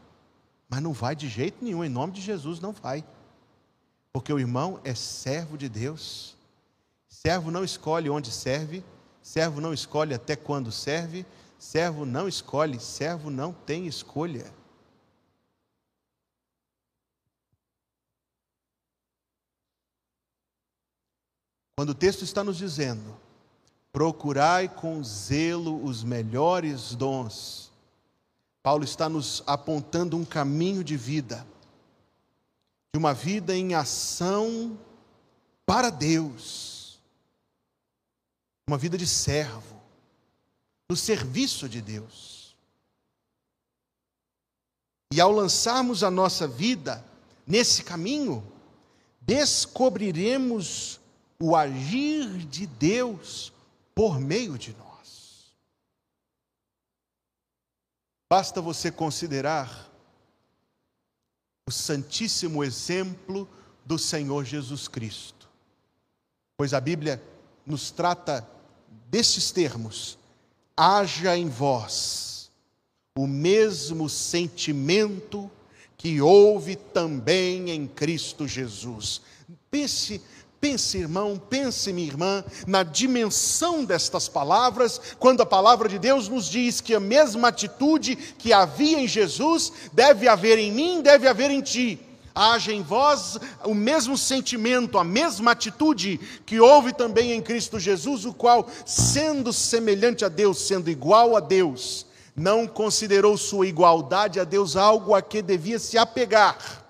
mas 0.68 0.82
não 0.82 0.92
vai 0.92 1.14
de 1.14 1.28
jeito 1.28 1.64
nenhum, 1.64 1.84
em 1.84 1.88
nome 1.88 2.14
de 2.14 2.20
Jesus, 2.20 2.58
não 2.58 2.72
vai, 2.72 3.04
porque 4.12 4.32
o 4.32 4.40
irmão 4.40 4.80
é 4.82 4.92
servo 4.92 5.56
de 5.56 5.68
Deus 5.68 6.36
Servo 7.20 7.50
não 7.50 7.64
escolhe 7.64 8.08
onde 8.08 8.30
serve, 8.30 8.84
servo 9.20 9.60
não 9.60 9.74
escolhe 9.74 10.14
até 10.14 10.36
quando 10.36 10.70
serve, 10.70 11.26
servo 11.58 12.06
não 12.06 12.28
escolhe, 12.28 12.78
servo 12.78 13.28
não 13.28 13.52
tem 13.52 13.88
escolha. 13.88 14.54
Quando 21.76 21.90
o 21.90 21.94
texto 21.94 22.22
está 22.22 22.44
nos 22.44 22.56
dizendo, 22.56 23.16
procurai 23.92 24.68
com 24.68 25.02
zelo 25.02 25.84
os 25.84 26.04
melhores 26.04 26.94
dons, 26.94 27.72
Paulo 28.62 28.84
está 28.84 29.08
nos 29.08 29.42
apontando 29.44 30.16
um 30.16 30.24
caminho 30.24 30.84
de 30.84 30.96
vida, 30.96 31.44
de 32.94 32.98
uma 32.98 33.12
vida 33.12 33.56
em 33.56 33.74
ação 33.74 34.78
para 35.66 35.90
Deus, 35.90 36.77
uma 38.68 38.76
vida 38.76 38.98
de 38.98 39.06
servo, 39.06 39.80
no 40.90 40.94
serviço 40.94 41.66
de 41.66 41.80
Deus. 41.80 42.54
E 45.10 45.22
ao 45.22 45.32
lançarmos 45.32 46.04
a 46.04 46.10
nossa 46.10 46.46
vida 46.46 47.02
nesse 47.46 47.82
caminho, 47.82 48.46
descobriremos 49.22 51.00
o 51.40 51.56
agir 51.56 52.28
de 52.46 52.66
Deus 52.66 53.54
por 53.94 54.20
meio 54.20 54.58
de 54.58 54.76
nós. 54.76 55.54
Basta 58.30 58.60
você 58.60 58.92
considerar 58.92 59.90
o 61.66 61.72
santíssimo 61.72 62.62
exemplo 62.62 63.48
do 63.82 63.98
Senhor 63.98 64.44
Jesus 64.44 64.88
Cristo, 64.88 65.48
pois 66.54 66.74
a 66.74 66.80
Bíblia 66.82 67.22
nos 67.64 67.90
trata 67.90 68.57
destes 69.10 69.50
termos: 69.50 70.18
haja 70.76 71.36
em 71.36 71.48
vós 71.48 72.50
o 73.16 73.26
mesmo 73.26 74.08
sentimento 74.08 75.50
que 75.96 76.20
houve 76.20 76.76
também 76.76 77.70
em 77.70 77.86
Cristo 77.86 78.46
Jesus. 78.46 79.20
Pense 79.70 80.22
Pense, 80.60 80.98
irmão, 80.98 81.40
pense, 81.48 81.92
minha 81.92 82.08
irmã, 82.08 82.44
na 82.66 82.82
dimensão 82.82 83.84
destas 83.84 84.28
palavras, 84.28 85.00
quando 85.16 85.40
a 85.40 85.46
palavra 85.46 85.88
de 85.88 86.00
Deus 86.00 86.28
nos 86.28 86.46
diz 86.46 86.80
que 86.80 86.96
a 86.96 87.00
mesma 87.00 87.48
atitude 87.48 88.16
que 88.16 88.52
havia 88.52 88.98
em 88.98 89.06
Jesus 89.06 89.72
deve 89.92 90.26
haver 90.26 90.58
em 90.58 90.72
mim, 90.72 91.00
deve 91.00 91.28
haver 91.28 91.50
em 91.52 91.60
ti. 91.60 92.00
Haja 92.38 92.72
em 92.72 92.82
vós 92.82 93.38
o 93.64 93.74
mesmo 93.74 94.16
sentimento, 94.16 94.98
a 94.98 95.02
mesma 95.02 95.52
atitude 95.52 96.18
que 96.46 96.60
houve 96.60 96.92
também 96.92 97.32
em 97.32 97.42
Cristo 97.42 97.80
Jesus, 97.80 98.24
o 98.24 98.32
qual, 98.32 98.68
sendo 98.86 99.52
semelhante 99.52 100.24
a 100.24 100.28
Deus, 100.28 100.58
sendo 100.58 100.88
igual 100.88 101.36
a 101.36 101.40
Deus, 101.40 102.06
não 102.36 102.66
considerou 102.66 103.36
sua 103.36 103.66
igualdade 103.66 104.38
a 104.38 104.44
Deus 104.44 104.76
algo 104.76 105.14
a 105.14 105.22
que 105.22 105.42
devia 105.42 105.78
se 105.78 105.98
apegar, 105.98 106.84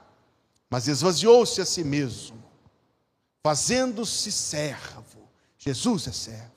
mas 0.68 0.86
esvaziou-se 0.86 1.60
a 1.60 1.64
si 1.64 1.82
mesmo 1.82 2.38
fazendo-se 3.48 4.30
servo. 4.30 5.26
Jesus 5.56 6.06
é 6.06 6.12
servo. 6.12 6.52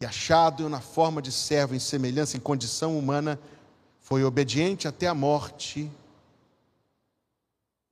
E 0.00 0.06
achado 0.06 0.68
na 0.68 0.80
forma 0.80 1.20
de 1.20 1.32
servo, 1.32 1.74
em 1.74 1.80
semelhança, 1.80 2.36
em 2.36 2.40
condição 2.40 2.96
humana, 2.96 3.40
foi 4.00 4.22
obediente 4.22 4.86
até 4.86 5.08
a 5.08 5.14
morte 5.14 5.90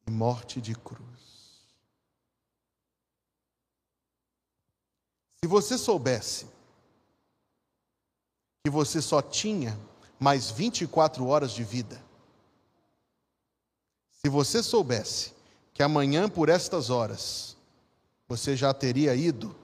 e 0.06 0.10
morte 0.10 0.60
de 0.60 0.74
cruz. 0.74 1.04
Se 5.40 5.46
você 5.46 5.76
soubesse 5.76 6.46
que 8.64 8.70
você 8.70 9.02
só 9.02 9.20
tinha 9.20 9.78
mais 10.18 10.50
24 10.50 11.26
horas 11.26 11.52
de 11.52 11.62
vida, 11.62 12.02
se 14.10 14.28
você 14.28 14.62
soubesse 14.62 15.34
que 15.74 15.82
amanhã, 15.82 16.30
por 16.30 16.48
estas 16.48 16.88
horas, 16.88 17.56
você 18.26 18.56
já 18.56 18.72
teria 18.72 19.14
ido 19.14 19.54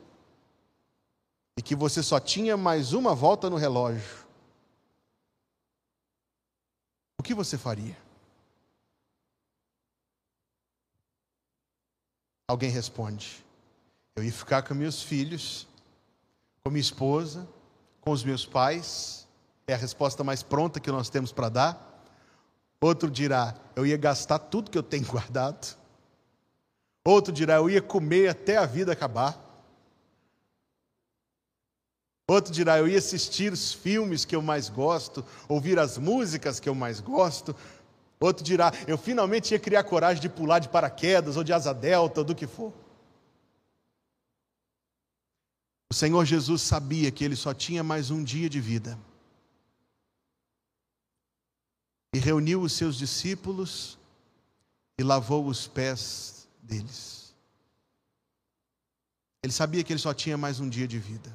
e 1.56 1.62
que 1.62 1.75
você 1.75 2.02
só 2.02 2.20
tinha 2.20 2.56
mais 2.56 2.92
uma 2.92 3.14
volta 3.14 3.49
no 3.49 3.56
relógio, 3.56 4.26
o 7.18 7.23
que 7.23 7.35
você 7.35 7.56
faria? 7.56 7.97
Alguém 12.50 12.69
responde: 12.69 13.45
Eu 14.16 14.25
ia 14.25 14.33
ficar 14.33 14.62
com 14.62 14.75
meus 14.75 15.00
filhos, 15.00 15.69
com 16.64 16.71
minha 16.71 16.80
esposa, 16.80 17.49
com 18.00 18.11
os 18.11 18.25
meus 18.25 18.45
pais. 18.45 19.25
É 19.69 19.75
a 19.75 19.76
resposta 19.76 20.25
mais 20.25 20.43
pronta 20.43 20.80
que 20.80 20.91
nós 20.91 21.08
temos 21.08 21.30
para 21.30 21.49
dar. 21.49 22.04
Outro 22.80 23.08
dirá: 23.08 23.54
Eu 23.76 23.86
ia 23.86 23.97
gastar 23.97 24.41
tudo 24.41 24.69
que 24.69 24.76
eu 24.76 24.82
tenho 24.82 25.06
guardado. 25.06 25.76
Outro 27.04 27.32
dirá: 27.32 27.54
Eu 27.54 27.71
ia 27.71 27.80
comer 27.80 28.28
até 28.28 28.56
a 28.56 28.67
vida 28.67 28.91
acabar. 28.91 29.39
Outro 32.26 32.52
dirá: 32.52 32.78
Eu 32.78 32.89
ia 32.89 32.99
assistir 32.99 33.52
os 33.52 33.73
filmes 33.73 34.25
que 34.25 34.34
eu 34.34 34.43
mais 34.43 34.69
gosto, 34.69 35.25
ouvir 35.49 35.78
as 35.78 35.97
músicas 35.97 36.58
que 36.58 36.69
eu 36.69 36.75
mais 36.75 36.99
gosto. 36.99 37.54
Outro 38.21 38.45
dirá: 38.45 38.71
Eu 38.87 38.99
finalmente 38.99 39.52
ia 39.52 39.59
criar 39.59 39.83
coragem 39.83 40.21
de 40.21 40.28
pular 40.28 40.59
de 40.59 40.69
paraquedas 40.69 41.37
ou 41.39 41.43
de 41.43 41.52
asa 41.52 41.73
delta, 41.73 42.21
ou 42.21 42.25
do 42.25 42.35
que 42.35 42.47
for. 42.47 42.73
O 45.91 45.95
Senhor 45.95 46.25
Jesus 46.25 46.63
sabia 46.63 47.11
que 47.11 47.25
ele 47.25 47.35
só 47.35 47.54
tinha 47.54 47.83
mais 47.83 48.11
um 48.11 48.23
dia 48.23 48.49
de 48.49 48.61
vida. 48.61 48.99
E 52.15 52.19
reuniu 52.19 52.61
os 52.61 52.75
seus 52.75 52.97
discípulos 52.97 53.99
e 54.99 55.02
lavou 55.02 55.47
os 55.47 55.67
pés 55.67 56.47
deles. 56.63 57.35
Ele 59.43 59.52
sabia 59.52 59.83
que 59.83 59.93
ele 59.93 60.00
só 60.00 60.13
tinha 60.13 60.37
mais 60.37 60.61
um 60.61 60.69
dia 60.69 60.87
de 60.87 60.99
vida. 60.99 61.33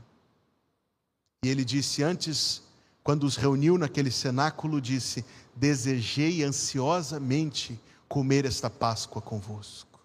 E 1.44 1.50
ele 1.50 1.66
disse 1.66 2.04
antes, 2.04 2.62
quando 3.06 3.26
os 3.26 3.36
reuniu 3.36 3.78
naquele 3.78 4.10
cenáculo, 4.10 4.82
disse: 4.82 5.24
Desejei 5.56 6.44
ansiosamente 6.44 7.80
comer 8.10 8.46
esta 8.46 8.68
Páscoa 8.68 9.22
convosco. 9.22 10.00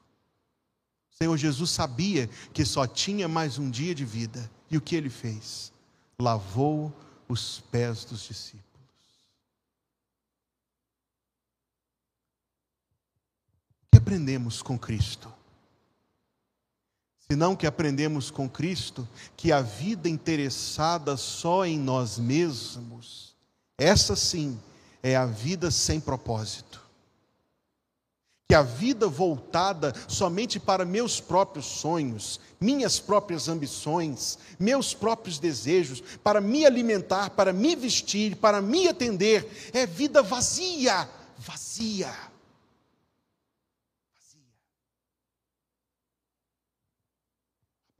O 1.10 1.16
Senhor 1.16 1.34
Jesus 1.38 1.70
sabia 1.70 2.28
que 2.52 2.62
só 2.62 2.86
tinha 2.86 3.26
mais 3.26 3.56
um 3.56 3.70
dia 3.70 3.94
de 3.94 4.04
vida. 4.04 4.50
E 4.70 4.76
o 4.76 4.82
que 4.82 4.94
ele 4.94 5.08
fez? 5.08 5.72
Lavou 6.20 6.92
os 7.26 7.60
pés 7.72 8.04
dos 8.04 8.20
discípulos. 8.20 8.68
que 13.90 13.98
aprendemos 13.98 14.60
com 14.60 14.78
Cristo? 14.78 15.39
Senão 17.30 17.54
que 17.54 17.64
aprendemos 17.64 18.28
com 18.28 18.48
Cristo 18.48 19.08
que 19.36 19.52
a 19.52 19.62
vida 19.62 20.08
interessada 20.08 21.16
só 21.16 21.64
em 21.64 21.78
nós 21.78 22.18
mesmos, 22.18 23.36
essa 23.78 24.16
sim 24.16 24.58
é 25.00 25.14
a 25.14 25.26
vida 25.26 25.70
sem 25.70 26.00
propósito. 26.00 26.80
Que 28.48 28.54
a 28.56 28.62
vida 28.62 29.06
voltada 29.06 29.94
somente 30.08 30.58
para 30.58 30.84
meus 30.84 31.20
próprios 31.20 31.66
sonhos, 31.66 32.40
minhas 32.60 32.98
próprias 32.98 33.46
ambições, 33.46 34.36
meus 34.58 34.92
próprios 34.92 35.38
desejos, 35.38 36.02
para 36.24 36.40
me 36.40 36.66
alimentar, 36.66 37.30
para 37.30 37.52
me 37.52 37.76
vestir, 37.76 38.34
para 38.34 38.60
me 38.60 38.88
atender, 38.88 39.70
é 39.72 39.86
vida 39.86 40.20
vazia, 40.20 41.08
vazia. 41.38 42.29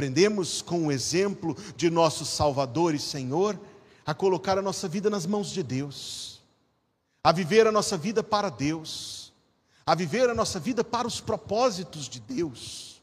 Aprendemos 0.00 0.62
com 0.62 0.86
o 0.86 0.90
exemplo 0.90 1.54
de 1.76 1.90
nosso 1.90 2.24
Salvador 2.24 2.94
e 2.94 2.98
Senhor 2.98 3.60
a 4.06 4.14
colocar 4.14 4.56
a 4.56 4.62
nossa 4.62 4.88
vida 4.88 5.10
nas 5.10 5.26
mãos 5.26 5.50
de 5.50 5.62
Deus, 5.62 6.40
a 7.22 7.30
viver 7.30 7.66
a 7.66 7.70
nossa 7.70 7.98
vida 7.98 8.22
para 8.22 8.48
Deus, 8.48 9.30
a 9.84 9.94
viver 9.94 10.30
a 10.30 10.34
nossa 10.34 10.58
vida 10.58 10.82
para 10.82 11.06
os 11.06 11.20
propósitos 11.20 12.08
de 12.08 12.18
Deus. 12.18 13.02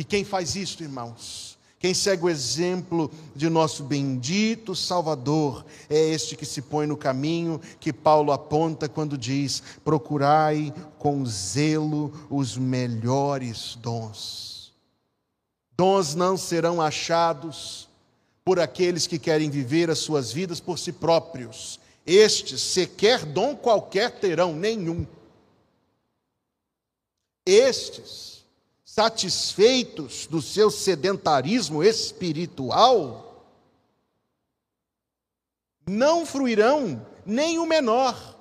E 0.00 0.02
quem 0.02 0.24
faz 0.24 0.56
isso, 0.56 0.82
irmãos? 0.82 1.56
Quem 1.78 1.94
segue 1.94 2.24
o 2.24 2.28
exemplo 2.28 3.08
de 3.36 3.48
nosso 3.48 3.84
bendito 3.84 4.74
Salvador 4.74 5.64
é 5.88 5.96
este 5.96 6.34
que 6.34 6.44
se 6.44 6.60
põe 6.60 6.88
no 6.88 6.96
caminho 6.96 7.60
que 7.78 7.92
Paulo 7.92 8.32
aponta 8.32 8.88
quando 8.88 9.16
diz: 9.16 9.62
procurai 9.84 10.74
com 10.98 11.24
zelo 11.24 12.12
os 12.28 12.56
melhores 12.56 13.76
dons 13.80 14.61
Dons 15.76 16.14
não 16.14 16.36
serão 16.36 16.80
achados 16.80 17.88
por 18.44 18.58
aqueles 18.58 19.06
que 19.06 19.18
querem 19.18 19.50
viver 19.50 19.90
as 19.90 19.98
suas 19.98 20.32
vidas 20.32 20.60
por 20.60 20.78
si 20.78 20.92
próprios. 20.92 21.80
Estes, 22.04 22.60
sequer 22.60 23.24
dom 23.24 23.54
qualquer 23.54 24.18
terão, 24.18 24.54
nenhum. 24.54 25.06
Estes, 27.46 28.44
satisfeitos 28.84 30.26
do 30.26 30.42
seu 30.42 30.70
sedentarismo 30.70 31.82
espiritual, 31.82 33.46
não 35.86 36.26
fruirão 36.26 37.04
nem 37.24 37.58
o 37.58 37.66
menor, 37.66 38.38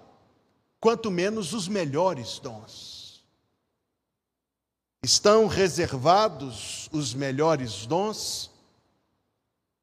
quanto 0.80 1.12
menos 1.12 1.54
os 1.54 1.68
melhores 1.68 2.40
dons. 2.40 2.91
Estão 5.04 5.48
reservados 5.48 6.88
os 6.92 7.16
melhores 7.16 7.88
dons 7.88 8.52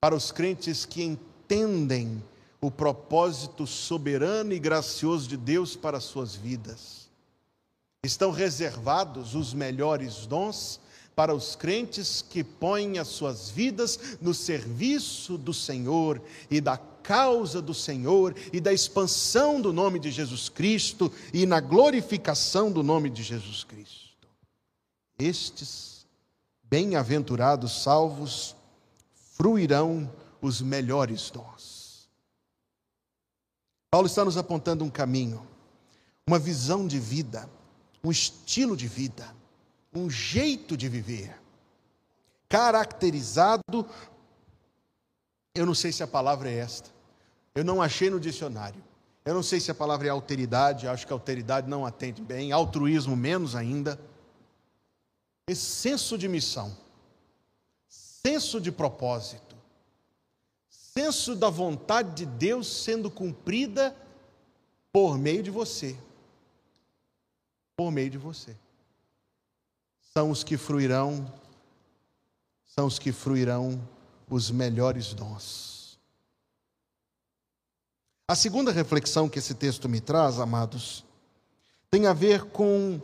para 0.01 0.15
os 0.15 0.31
crentes 0.31 0.87
que 0.87 1.03
entendem 1.03 2.23
o 2.61 2.71
propósito 2.71 3.67
soberano 3.67 4.53
e 4.53 4.61
gracioso 4.61 5.29
de 5.29 5.37
Deus 5.37 5.75
para 5.75 5.99
as 5.99 6.05
suas 6.05 6.37
vidas. 6.37 7.09
Estão 8.05 8.31
reservados 8.31 9.35
os 9.35 9.53
melhores 9.53 10.25
dons 10.25 10.79
para 11.17 11.35
os 11.35 11.57
crentes 11.57 12.23
que 12.23 12.45
põem 12.45 13.01
as 13.01 13.09
suas 13.09 13.51
vidas 13.51 13.99
no 14.21 14.33
serviço 14.33 15.37
do 15.37 15.53
Senhor 15.53 16.23
e 16.49 16.61
da 16.61 16.77
causa 16.77 17.61
do 17.61 17.75
Senhor 17.75 18.37
e 18.53 18.61
da 18.61 18.73
expansão 18.73 19.61
do 19.61 19.73
nome 19.73 19.99
de 19.99 20.13
Jesus 20.13 20.49
Cristo 20.49 21.11
e 21.35 21.45
na 21.45 21.59
glorificação 21.59 22.71
do 22.71 22.85
nome 22.85 23.11
de 23.11 23.25
Jesus 23.25 23.65
Cristo. 23.65 24.08
Estes 25.19 26.07
bem-aventurados 26.63 27.83
salvos 27.83 28.55
fruirão 29.37 30.11
os 30.41 30.61
melhores 30.61 31.31
dons. 31.31 32.09
Paulo 33.91 34.07
está 34.07 34.25
nos 34.25 34.37
apontando 34.37 34.85
um 34.85 34.91
caminho, 34.91 35.47
uma 36.27 36.39
visão 36.39 36.87
de 36.87 36.99
vida, 36.99 37.49
um 38.05 38.11
estilo 38.11 38.77
de 38.77 38.87
vida 38.87 39.39
um 39.95 40.09
jeito 40.09 40.77
de 40.77 40.89
viver, 40.89 41.35
caracterizado, 42.49 43.87
eu 45.55 45.67
não 45.67 45.75
sei 45.75 45.93
se 45.93 46.03
a 46.03 46.07
palavra 46.07 46.51
é 46.51 46.59
esta, 46.59 46.91
eu 47.55 47.65
não 47.65 47.81
achei 47.83 48.11
no 48.11 48.21
dicionário, 48.21 48.83
eu 49.25 49.35
não 49.35 49.43
sei 49.43 49.61
se 49.61 49.71
a 49.71 49.75
palavra 49.75 50.07
é 50.07 50.11
alteridade, 50.11 50.87
acho 50.87 51.07
que 51.07 51.13
alteridade 51.13 51.69
não 51.69 51.85
atende 51.85 52.23
bem, 52.23 52.53
altruísmo 52.53 53.15
menos 53.15 53.55
ainda. 53.55 54.01
Esse 55.49 55.65
senso 55.65 56.19
de 56.19 56.29
missão, 56.29 56.77
senso 57.89 58.61
de 58.61 58.71
propósito, 58.71 59.57
senso 60.69 61.35
da 61.35 61.49
vontade 61.49 62.15
de 62.15 62.27
Deus 62.27 62.69
sendo 62.69 63.11
cumprida 63.11 63.97
por 64.93 65.19
meio 65.19 65.43
de 65.43 65.51
você. 65.51 65.97
Por 67.75 67.91
meio 67.91 68.11
de 68.11 68.19
você 68.19 68.55
são 70.19 70.33
os 70.33 70.43
que 70.43 70.57
fruirão, 70.57 71.33
são 72.67 72.87
os 72.87 72.99
que 72.99 73.13
fruirão 73.13 73.81
os 74.29 74.51
melhores 74.51 75.15
dons. 75.15 75.97
A 78.27 78.35
segunda 78.35 78.73
reflexão 78.73 79.29
que 79.29 79.39
esse 79.39 79.55
texto 79.55 79.89
me 79.89 80.01
traz, 80.01 80.41
amados, 80.41 81.05
tem 81.89 82.07
a 82.07 82.13
ver 82.13 82.47
com 82.47 83.01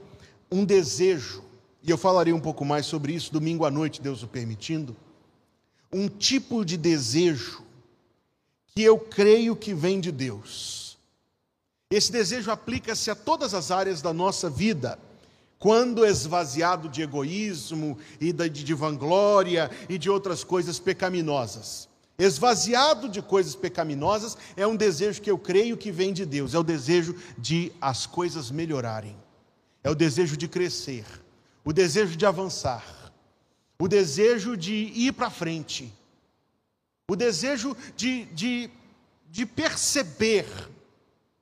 um 0.50 0.64
desejo, 0.64 1.43
e 1.86 1.90
eu 1.90 1.98
falarei 1.98 2.32
um 2.32 2.40
pouco 2.40 2.64
mais 2.64 2.86
sobre 2.86 3.12
isso 3.12 3.30
domingo 3.30 3.66
à 3.66 3.70
noite, 3.70 4.00
Deus 4.00 4.22
o 4.22 4.26
permitindo. 4.26 4.96
Um 5.92 6.08
tipo 6.08 6.64
de 6.64 6.78
desejo 6.78 7.62
que 8.74 8.82
eu 8.82 8.98
creio 8.98 9.54
que 9.54 9.74
vem 9.74 10.00
de 10.00 10.10
Deus. 10.10 10.96
Esse 11.90 12.10
desejo 12.10 12.50
aplica-se 12.50 13.10
a 13.10 13.14
todas 13.14 13.52
as 13.52 13.70
áreas 13.70 14.00
da 14.00 14.14
nossa 14.14 14.48
vida 14.48 14.98
quando 15.58 16.04
esvaziado 16.04 16.88
de 16.88 17.02
egoísmo 17.02 17.98
e 18.20 18.32
de 18.32 18.74
vanglória 18.74 19.70
e 19.88 19.98
de 19.98 20.10
outras 20.10 20.42
coisas 20.42 20.78
pecaminosas. 20.78 21.88
Esvaziado 22.18 23.08
de 23.08 23.20
coisas 23.20 23.54
pecaminosas 23.54 24.36
é 24.56 24.66
um 24.66 24.76
desejo 24.76 25.20
que 25.20 25.30
eu 25.30 25.38
creio 25.38 25.76
que 25.76 25.92
vem 25.92 26.12
de 26.12 26.24
Deus, 26.24 26.54
é 26.54 26.58
o 26.58 26.62
desejo 26.62 27.14
de 27.36 27.72
as 27.80 28.06
coisas 28.06 28.50
melhorarem, 28.50 29.16
é 29.82 29.90
o 29.90 29.94
desejo 29.94 30.36
de 30.36 30.48
crescer, 30.48 31.04
o 31.64 31.72
desejo 31.72 32.16
de 32.16 32.26
avançar, 32.26 33.12
o 33.80 33.88
desejo 33.88 34.56
de 34.56 34.74
ir 34.74 35.12
para 35.12 35.30
frente, 35.30 35.92
o 37.08 37.16
desejo 37.16 37.76
de, 37.96 38.26
de, 38.26 38.70
de 39.30 39.46
perceber 39.46 40.46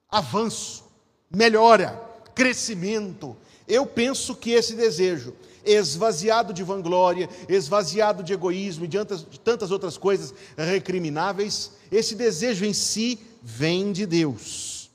avanço, 0.08 0.85
melhora, 1.30 2.00
crescimento, 2.35 3.37
eu 3.66 3.87
penso 3.87 4.35
que 4.37 4.50
esse 4.50 4.74
desejo, 4.74 5.35
esvaziado 5.64 6.52
de 6.52 6.62
vanglória, 6.62 7.28
esvaziado 7.48 8.22
de 8.22 8.32
egoísmo 8.32 8.85
e 8.85 8.88
de 8.88 8.98
tantas, 8.98 9.24
de 9.28 9.40
tantas 9.40 9.70
outras 9.70 9.96
coisas 9.96 10.35
recrimináveis, 10.56 11.72
esse 11.90 12.14
desejo 12.14 12.64
em 12.64 12.72
si 12.72 13.18
vem 13.40 13.92
de 13.92 14.04
Deus. 14.04 14.90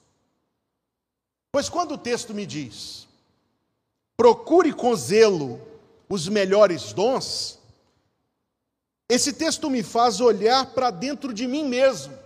Pois 1.51 1.69
quando 1.69 1.93
o 1.93 1.97
texto 1.97 2.33
me 2.33 2.45
diz, 2.45 3.06
procure 4.17 4.73
com 4.73 4.95
zelo 4.95 5.61
os 6.09 6.27
melhores 6.27 6.91
dons, 6.91 7.59
esse 9.07 9.31
texto 9.31 9.69
me 9.69 9.83
faz 9.83 10.19
olhar 10.19 10.73
para 10.73 10.89
dentro 10.89 11.31
de 11.31 11.47
mim 11.47 11.63
mesmo, 11.63 12.17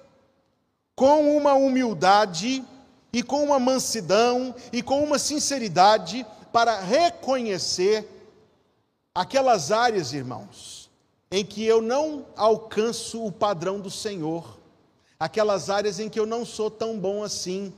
com 0.95 1.35
uma 1.37 1.53
humildade 1.53 2.63
e 3.11 3.21
com 3.21 3.43
uma 3.43 3.59
mansidão 3.59 4.55
e 4.71 4.81
com 4.81 5.03
uma 5.03 5.19
sinceridade 5.19 6.25
para 6.53 6.79
reconhecer 6.79 8.07
aquelas 9.13 9.71
áreas, 9.71 10.13
irmãos, 10.13 10.89
em 11.29 11.45
que 11.45 11.63
eu 11.65 11.81
não 11.81 12.25
alcanço 12.35 13.23
o 13.23 13.31
padrão 13.31 13.79
do 13.79 13.91
Senhor, 13.91 14.57
aquelas 15.19 15.69
áreas 15.69 15.99
em 15.99 16.09
que 16.09 16.19
eu 16.19 16.25
não 16.25 16.45
sou 16.45 16.71
tão 16.71 16.97
bom 16.97 17.23
assim, 17.23 17.73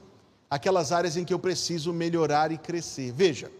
aquelas 0.49 0.91
áreas 0.91 1.17
em 1.17 1.25
que 1.25 1.33
eu 1.33 1.39
preciso 1.39 1.91
melhorar 1.91 2.51
e 2.51 2.57
crescer. 2.57 3.11
Veja, 3.11 3.51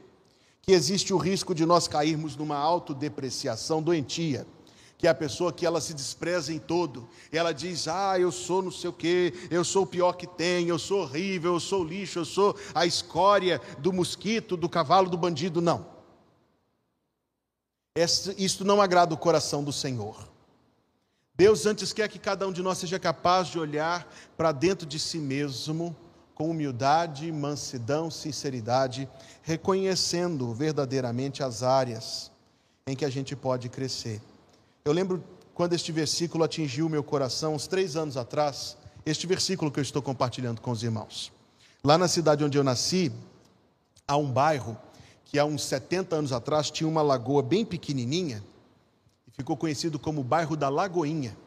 que 0.63 0.71
existe 0.71 1.13
o 1.13 1.17
risco 1.17 1.53
de 1.53 1.65
nós 1.65 1.87
cairmos 1.87 2.35
numa 2.35 2.57
autodepreciação 2.57 3.83
doentia 3.83 4.47
que 5.03 5.07
é 5.07 5.09
a 5.09 5.13
pessoa 5.13 5.51
que 5.51 5.65
ela 5.65 5.81
se 5.81 5.93
despreza 5.93 6.53
em 6.53 6.59
todo. 6.59 7.09
Ela 7.29 7.51
diz: 7.51 7.89
"Ah, 7.89 8.17
eu 8.17 8.31
sou 8.31 8.61
não 8.61 8.71
sei 8.71 8.89
o 8.89 8.93
quê, 8.93 9.33
eu 9.51 9.61
sou 9.61 9.83
o 9.83 9.85
pior 9.85 10.13
que 10.13 10.25
tem, 10.25 10.69
eu 10.69 10.79
sou 10.79 11.01
horrível, 11.01 11.55
eu 11.55 11.59
sou 11.59 11.83
lixo, 11.83 12.19
eu 12.19 12.23
sou 12.23 12.57
a 12.73 12.85
escória 12.85 13.59
do 13.79 13.91
mosquito, 13.91 14.55
do 14.55 14.69
cavalo, 14.69 15.09
do 15.09 15.17
bandido". 15.17 15.59
Não. 15.59 15.85
Isto 18.37 18.63
não 18.63 18.81
agrada 18.81 19.13
o 19.13 19.17
coração 19.17 19.61
do 19.61 19.73
Senhor. 19.73 20.25
Deus 21.35 21.65
antes 21.65 21.91
quer 21.91 22.07
que 22.07 22.17
cada 22.17 22.47
um 22.47 22.53
de 22.53 22.61
nós 22.61 22.77
seja 22.77 22.97
capaz 22.97 23.49
de 23.49 23.59
olhar 23.59 24.07
para 24.37 24.53
dentro 24.53 24.87
de 24.87 24.99
si 24.99 25.17
mesmo 25.17 25.93
com 26.43 26.49
humildade, 26.49 27.31
mansidão, 27.31 28.11
sinceridade, 28.11 29.07
reconhecendo 29.43 30.53
verdadeiramente 30.53 31.41
as 31.41 31.63
áreas 31.63 32.29
em 32.85 32.97
que 32.97 33.05
a 33.05 33.09
gente 33.09 33.33
pode 33.33 33.69
crescer. 33.69 34.21
Eu 34.83 34.91
lembro 34.91 35.23
quando 35.53 35.71
este 35.71 35.93
versículo 35.93 36.43
atingiu 36.43 36.89
meu 36.89 37.01
coração, 37.01 37.55
uns 37.55 37.65
três 37.65 37.95
anos 37.95 38.17
atrás, 38.17 38.75
este 39.05 39.25
versículo 39.25 39.71
que 39.71 39.79
eu 39.79 39.81
estou 39.81 40.01
compartilhando 40.01 40.59
com 40.59 40.69
os 40.69 40.83
irmãos. 40.83 41.31
Lá 41.81 41.97
na 41.97 42.09
cidade 42.09 42.43
onde 42.43 42.57
eu 42.57 42.63
nasci, 42.63 43.09
há 44.05 44.17
um 44.17 44.29
bairro 44.29 44.77
que 45.23 45.39
há 45.39 45.45
uns 45.45 45.63
70 45.63 46.13
anos 46.13 46.33
atrás 46.33 46.69
tinha 46.69 46.89
uma 46.89 47.01
lagoa 47.01 47.41
bem 47.41 47.63
pequenininha 47.63 48.43
e 49.25 49.31
ficou 49.31 49.55
conhecido 49.55 49.97
como 49.97 50.19
o 50.19 50.25
bairro 50.25 50.57
da 50.57 50.67
Lagoinha. 50.67 51.37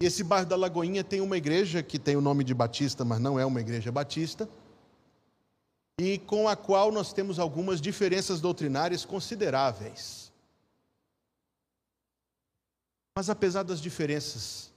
E 0.00 0.04
esse 0.04 0.22
bairro 0.22 0.46
da 0.46 0.56
Lagoinha 0.56 1.02
tem 1.02 1.22
uma 1.22 1.38
igreja 1.38 1.82
que 1.82 1.98
tem 1.98 2.16
o 2.16 2.20
nome 2.20 2.44
de 2.44 2.52
Batista, 2.52 3.04
mas 3.04 3.18
não 3.18 3.38
é 3.40 3.46
uma 3.46 3.60
igreja 3.60 3.90
batista, 3.90 4.46
e 5.98 6.18
com 6.18 6.46
a 6.46 6.54
qual 6.54 6.92
nós 6.92 7.14
temos 7.14 7.38
algumas 7.38 7.80
diferenças 7.80 8.38
doutrinárias 8.38 9.06
consideráveis. 9.06 10.30
Mas 13.16 13.30
apesar 13.30 13.62
das 13.62 13.80
diferenças 13.80 14.70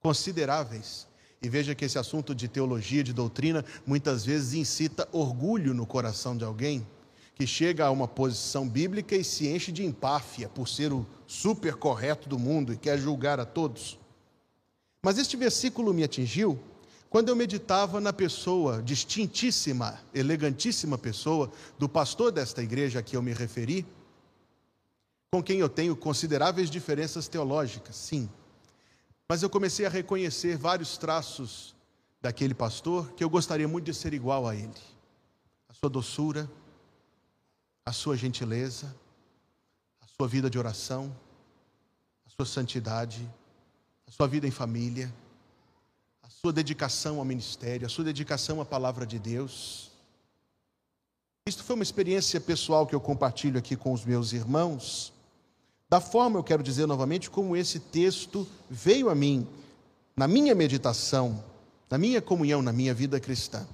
consideráveis, 0.00 1.06
e 1.40 1.48
veja 1.48 1.74
que 1.74 1.86
esse 1.86 1.98
assunto 1.98 2.34
de 2.34 2.48
teologia, 2.48 3.02
de 3.02 3.14
doutrina, 3.14 3.64
muitas 3.86 4.26
vezes 4.26 4.52
incita 4.52 5.08
orgulho 5.10 5.72
no 5.72 5.86
coração 5.86 6.36
de 6.36 6.44
alguém 6.44 6.86
que 7.34 7.46
chega 7.46 7.86
a 7.86 7.90
uma 7.90 8.06
posição 8.06 8.68
bíblica 8.68 9.16
e 9.16 9.24
se 9.24 9.48
enche 9.48 9.72
de 9.72 9.84
empáfia 9.84 10.50
por 10.50 10.68
ser 10.68 10.92
o 10.92 11.06
super 11.26 11.76
correto 11.76 12.28
do 12.28 12.38
mundo 12.38 12.74
e 12.74 12.76
quer 12.76 12.98
julgar 12.98 13.40
a 13.40 13.46
todos. 13.46 13.98
Mas 15.02 15.18
este 15.18 15.36
versículo 15.36 15.94
me 15.94 16.02
atingiu 16.02 16.58
quando 17.08 17.30
eu 17.30 17.36
meditava 17.36 18.00
na 18.00 18.12
pessoa 18.12 18.82
distintíssima, 18.82 19.98
elegantíssima 20.12 20.98
pessoa 20.98 21.50
do 21.78 21.88
pastor 21.88 22.30
desta 22.30 22.62
igreja 22.62 22.98
a 22.98 23.02
que 23.02 23.16
eu 23.16 23.22
me 23.22 23.32
referi, 23.32 23.86
com 25.30 25.42
quem 25.42 25.58
eu 25.58 25.68
tenho 25.68 25.96
consideráveis 25.96 26.70
diferenças 26.70 27.28
teológicas, 27.28 27.96
sim. 27.96 28.28
Mas 29.28 29.42
eu 29.42 29.50
comecei 29.50 29.86
a 29.86 29.90
reconhecer 29.90 30.56
vários 30.56 30.98
traços 30.98 31.74
daquele 32.20 32.54
pastor 32.54 33.12
que 33.12 33.22
eu 33.22 33.30
gostaria 33.30 33.68
muito 33.68 33.84
de 33.86 33.94
ser 33.94 34.12
igual 34.12 34.46
a 34.46 34.54
ele. 34.54 34.72
A 35.68 35.74
sua 35.74 35.88
doçura, 35.88 36.50
a 37.84 37.92
sua 37.92 38.16
gentileza, 38.16 38.94
a 40.00 40.06
sua 40.16 40.28
vida 40.28 40.50
de 40.50 40.58
oração, 40.58 41.14
a 42.26 42.30
sua 42.30 42.46
santidade, 42.46 43.28
a 44.08 44.10
sua 44.10 44.26
vida 44.26 44.46
em 44.46 44.50
família, 44.50 45.12
a 46.22 46.30
sua 46.30 46.52
dedicação 46.52 47.18
ao 47.18 47.24
ministério, 47.24 47.86
a 47.86 47.90
sua 47.90 48.04
dedicação 48.04 48.60
à 48.60 48.64
palavra 48.64 49.06
de 49.06 49.18
Deus. 49.18 49.90
Isto 51.46 51.62
foi 51.62 51.74
uma 51.74 51.82
experiência 51.82 52.40
pessoal 52.40 52.86
que 52.86 52.94
eu 52.94 53.00
compartilho 53.00 53.58
aqui 53.58 53.76
com 53.76 53.92
os 53.92 54.04
meus 54.04 54.32
irmãos. 54.32 55.12
Da 55.88 56.00
forma, 56.00 56.38
eu 56.38 56.44
quero 56.44 56.62
dizer 56.62 56.86
novamente, 56.86 57.30
como 57.30 57.56
esse 57.56 57.78
texto 57.78 58.46
veio 58.68 59.10
a 59.10 59.14
mim 59.14 59.46
na 60.16 60.26
minha 60.26 60.54
meditação, 60.54 61.44
na 61.90 61.96
minha 61.96 62.20
comunhão, 62.20 62.60
na 62.60 62.72
minha 62.72 62.92
vida 62.92 63.20
cristã. 63.20 63.66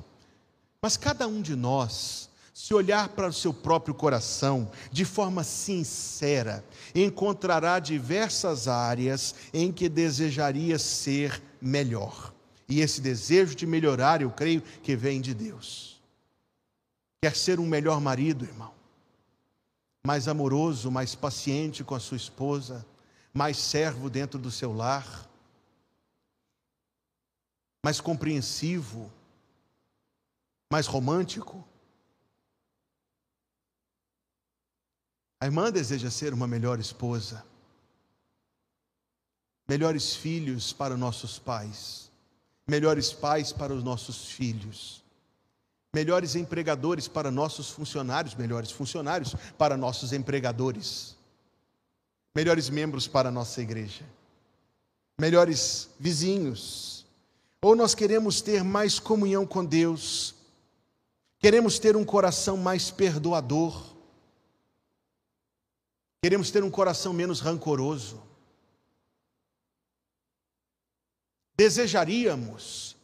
Mas 0.83 0.97
cada 0.97 1.27
um 1.27 1.41
de 1.41 1.57
nós, 1.57 2.29
se 2.55 2.73
olhar 2.73 3.09
para 3.09 3.27
o 3.27 3.33
seu 3.33 3.53
próprio 3.53 3.93
coração 3.93 4.71
de 4.93 5.05
forma 5.05 5.43
sincera, 5.43 6.65
encontrará 6.95 7.81
diversas 7.81 8.69
áreas 8.69 9.35
em 9.53 9.73
que 9.73 9.89
desejaria 9.89 10.79
ser 10.79 11.43
melhor. 11.61 12.33
E 12.69 12.81
esse 12.81 13.01
desejo 13.01 13.57
de 13.57 13.67
melhorar, 13.67 14.23
eu 14.23 14.31
creio 14.31 14.63
que 14.63 14.95
vem 14.95 15.21
de 15.21 15.35
Deus. 15.35 16.01
Quer 17.21 17.35
ser 17.35 17.59
um 17.59 17.67
melhor 17.67 18.01
marido, 18.01 18.45
irmão? 18.45 18.73
Mais 20.07 20.29
amoroso, 20.29 20.93
mais 20.93 21.13
paciente 21.13 21.83
com 21.83 21.97
a 21.97 22.01
sua 22.01 22.17
esposa, 22.17 22.87
mais 23.33 23.57
servo 23.57 24.09
dentro 24.09 24.39
do 24.39 24.51
seu 24.51 24.73
lar, 24.73 25.29
mais 27.85 28.01
compreensivo, 28.01 29.11
mais 30.71 30.87
romântico. 30.87 31.67
A 35.45 35.47
irmã 35.47 35.71
deseja 35.71 36.11
ser 36.11 36.33
uma 36.33 36.47
melhor 36.47 36.81
esposa, 36.81 37.45
melhores 39.69 40.17
filhos 40.17 40.73
para 40.73 40.97
nossos 40.97 41.39
pais, 41.39 42.11
melhores 42.67 43.13
pais 43.13 43.53
para 43.53 43.75
os 43.75 43.85
nossos 43.85 44.31
filhos, 44.31 45.05
melhores 45.93 46.35
empregadores 46.35 47.07
para 47.07 47.31
nossos 47.31 47.69
funcionários, 47.69 48.35
melhores 48.35 48.71
funcionários 48.71 49.37
para 49.59 49.77
nossos 49.77 50.15
empregadores, 50.15 51.15
melhores 52.35 52.71
membros 52.71 53.07
para 53.07 53.31
nossa 53.31 53.61
igreja, 53.61 54.07
melhores 55.21 55.91
vizinhos. 56.01 57.05
Ou 57.61 57.77
nós 57.77 57.95
queremos 57.95 58.41
ter 58.41 58.65
mais 58.65 58.99
comunhão 58.99 59.45
com 59.47 59.63
Deus, 59.63 60.35
Queremos 61.45 61.79
ter 61.79 61.95
um 61.95 62.07
coração 62.07 62.57
mais 62.57 62.91
perdoador. 62.91 63.94
Queremos 66.25 66.51
ter 66.51 66.65
um 66.65 66.71
coração 66.71 67.13
menos 67.13 67.41
rancoroso. 67.41 68.19
Desejaríamos 71.55 72.97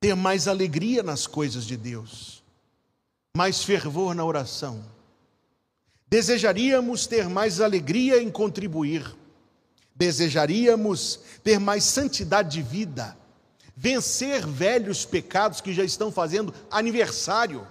ter 0.00 0.16
mais 0.16 0.48
alegria 0.48 1.04
nas 1.04 1.28
coisas 1.28 1.64
de 1.64 1.76
Deus, 1.76 2.42
mais 3.36 3.62
fervor 3.62 4.12
na 4.12 4.24
oração. 4.24 4.84
Desejaríamos 6.08 7.06
ter 7.06 7.28
mais 7.28 7.60
alegria 7.60 8.20
em 8.20 8.28
contribuir. 8.28 9.14
Desejaríamos 9.94 11.20
ter 11.44 11.60
mais 11.60 11.84
santidade 11.84 12.56
de 12.56 12.62
vida 12.64 13.16
vencer 13.76 14.46
velhos 14.46 15.04
pecados 15.04 15.60
que 15.60 15.72
já 15.72 15.84
estão 15.84 16.10
fazendo 16.10 16.54
aniversário. 16.70 17.64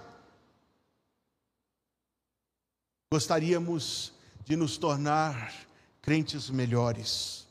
Gostaríamos 3.14 4.12
de 4.44 4.56
nos 4.56 4.76
tornar 4.76 5.54
crentes 6.02 6.50
melhores, 6.50 7.46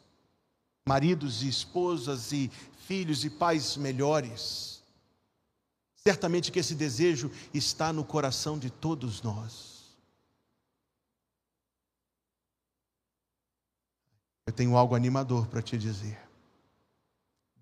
maridos 0.85 1.41
e 1.41 1.47
esposas 1.47 2.33
e 2.33 2.51
filhos 2.85 3.23
e 3.23 3.29
pais 3.29 3.77
melhores. 3.77 4.83
Certamente 5.95 6.51
que 6.51 6.59
esse 6.59 6.75
desejo 6.75 7.31
está 7.53 7.93
no 7.93 8.03
coração 8.03 8.59
de 8.59 8.69
todos 8.69 9.21
nós. 9.21 9.95
Eu 14.45 14.51
tenho 14.51 14.75
algo 14.75 14.95
animador 14.95 15.47
para 15.47 15.61
te 15.61 15.77
dizer. 15.77 16.19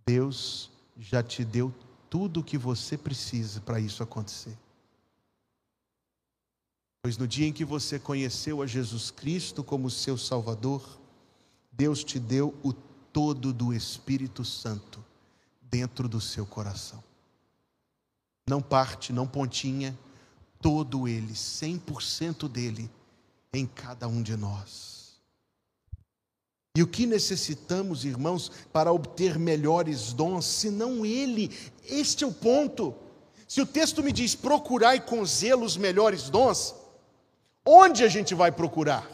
Deus 0.08 0.72
já 0.98 1.22
te 1.22 1.46
deu 1.46 1.72
tudo 2.10 2.40
o 2.40 2.44
que 2.44 2.58
você 2.58 2.98
precisa 2.98 3.62
para 3.62 3.80
isso 3.80 4.02
acontecer. 4.02 4.58
Pois 7.02 7.18
no 7.18 7.28
dia 7.28 7.48
em 7.48 7.54
que 7.54 7.66
você 7.66 7.98
conheceu 7.98 8.62
a 8.62 8.68
Jesus 8.68 9.10
Cristo 9.10 9.64
como 9.64 9.90
seu 9.90 10.18
Salvador, 10.18 11.00
Deus 11.72 12.04
te 12.04 12.20
deu 12.20 12.54
o 12.64 12.74
todo 12.74 13.52
do 13.52 13.74
Espírito 13.74 14.46
Santo 14.46 15.04
dentro 15.62 16.08
do 16.08 16.22
seu 16.22 16.46
coração. 16.46 17.04
Não 18.48 18.62
parte, 18.62 19.12
não 19.12 19.28
pontinha, 19.28 19.98
todo 20.62 21.08
ele, 21.08 21.34
100% 21.34 22.48
dele 22.48 22.90
em 23.54 23.66
cada 23.66 24.08
um 24.08 24.22
de 24.22 24.38
nós. 24.38 25.02
E 26.76 26.82
o 26.82 26.88
que 26.88 27.06
necessitamos, 27.06 28.06
irmãos, 28.06 28.50
para 28.72 28.94
obter 28.94 29.38
melhores 29.38 30.14
dons, 30.14 30.46
senão 30.46 31.06
Ele? 31.06 31.52
Este 31.84 32.24
é 32.24 32.28
o 32.28 32.32
ponto. 32.32 32.96
Se 33.46 33.60
o 33.60 33.66
texto 33.66 34.02
me 34.02 34.14
diz 34.14 34.36
procurai 34.36 35.02
com 35.02 35.26
zelo 35.26 35.66
os 35.66 35.76
melhores 35.76 36.30
dons, 36.30 36.74
onde 37.66 38.04
a 38.04 38.08
gente 38.08 38.34
vai 38.36 38.52
procurar? 38.52 39.08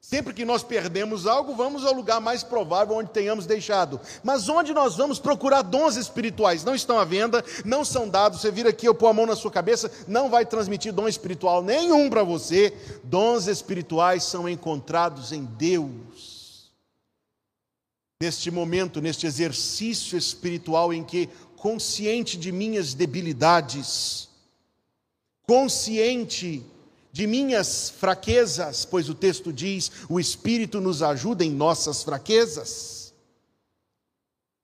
Sempre 0.00 0.34
que 0.34 0.44
nós 0.44 0.64
perdemos 0.64 1.28
algo, 1.28 1.54
vamos 1.54 1.86
ao 1.86 1.94
lugar 1.94 2.20
mais 2.20 2.42
provável 2.42 2.96
onde 2.96 3.10
tenhamos 3.10 3.46
deixado. 3.46 4.00
Mas 4.24 4.48
onde 4.48 4.74
nós 4.74 4.96
vamos 4.96 5.20
procurar 5.20 5.62
dons 5.62 5.94
espirituais? 5.94 6.64
Não 6.64 6.74
estão 6.74 6.98
à 6.98 7.04
venda, 7.04 7.44
não 7.64 7.84
são 7.84 8.08
dados. 8.08 8.40
Você 8.40 8.50
vira 8.50 8.70
aqui, 8.70 8.86
eu 8.86 8.96
pôr 8.96 9.06
a 9.06 9.12
mão 9.12 9.26
na 9.26 9.36
sua 9.36 9.50
cabeça, 9.50 9.90
não 10.08 10.28
vai 10.28 10.44
transmitir 10.44 10.92
dom 10.92 11.06
espiritual 11.06 11.62
nenhum 11.62 12.10
para 12.10 12.24
você. 12.24 12.76
Dons 13.04 13.46
espirituais 13.46 14.24
são 14.24 14.48
encontrados 14.48 15.30
em 15.30 15.44
Deus 15.44 16.32
neste 18.20 18.52
momento, 18.52 19.00
neste 19.00 19.26
exercício 19.26 20.16
espiritual 20.16 20.92
em 20.92 21.02
que, 21.02 21.28
consciente 21.56 22.36
de 22.36 22.52
minhas 22.52 22.94
debilidades, 22.94 24.28
consciente 25.44 26.64
de 27.12 27.26
minhas 27.26 27.90
fraquezas, 27.90 28.84
pois 28.84 29.08
o 29.08 29.14
texto 29.14 29.52
diz: 29.52 29.92
o 30.08 30.18
Espírito 30.18 30.80
nos 30.80 31.02
ajuda 31.02 31.44
em 31.44 31.50
nossas 31.50 32.02
fraquezas. 32.02 33.14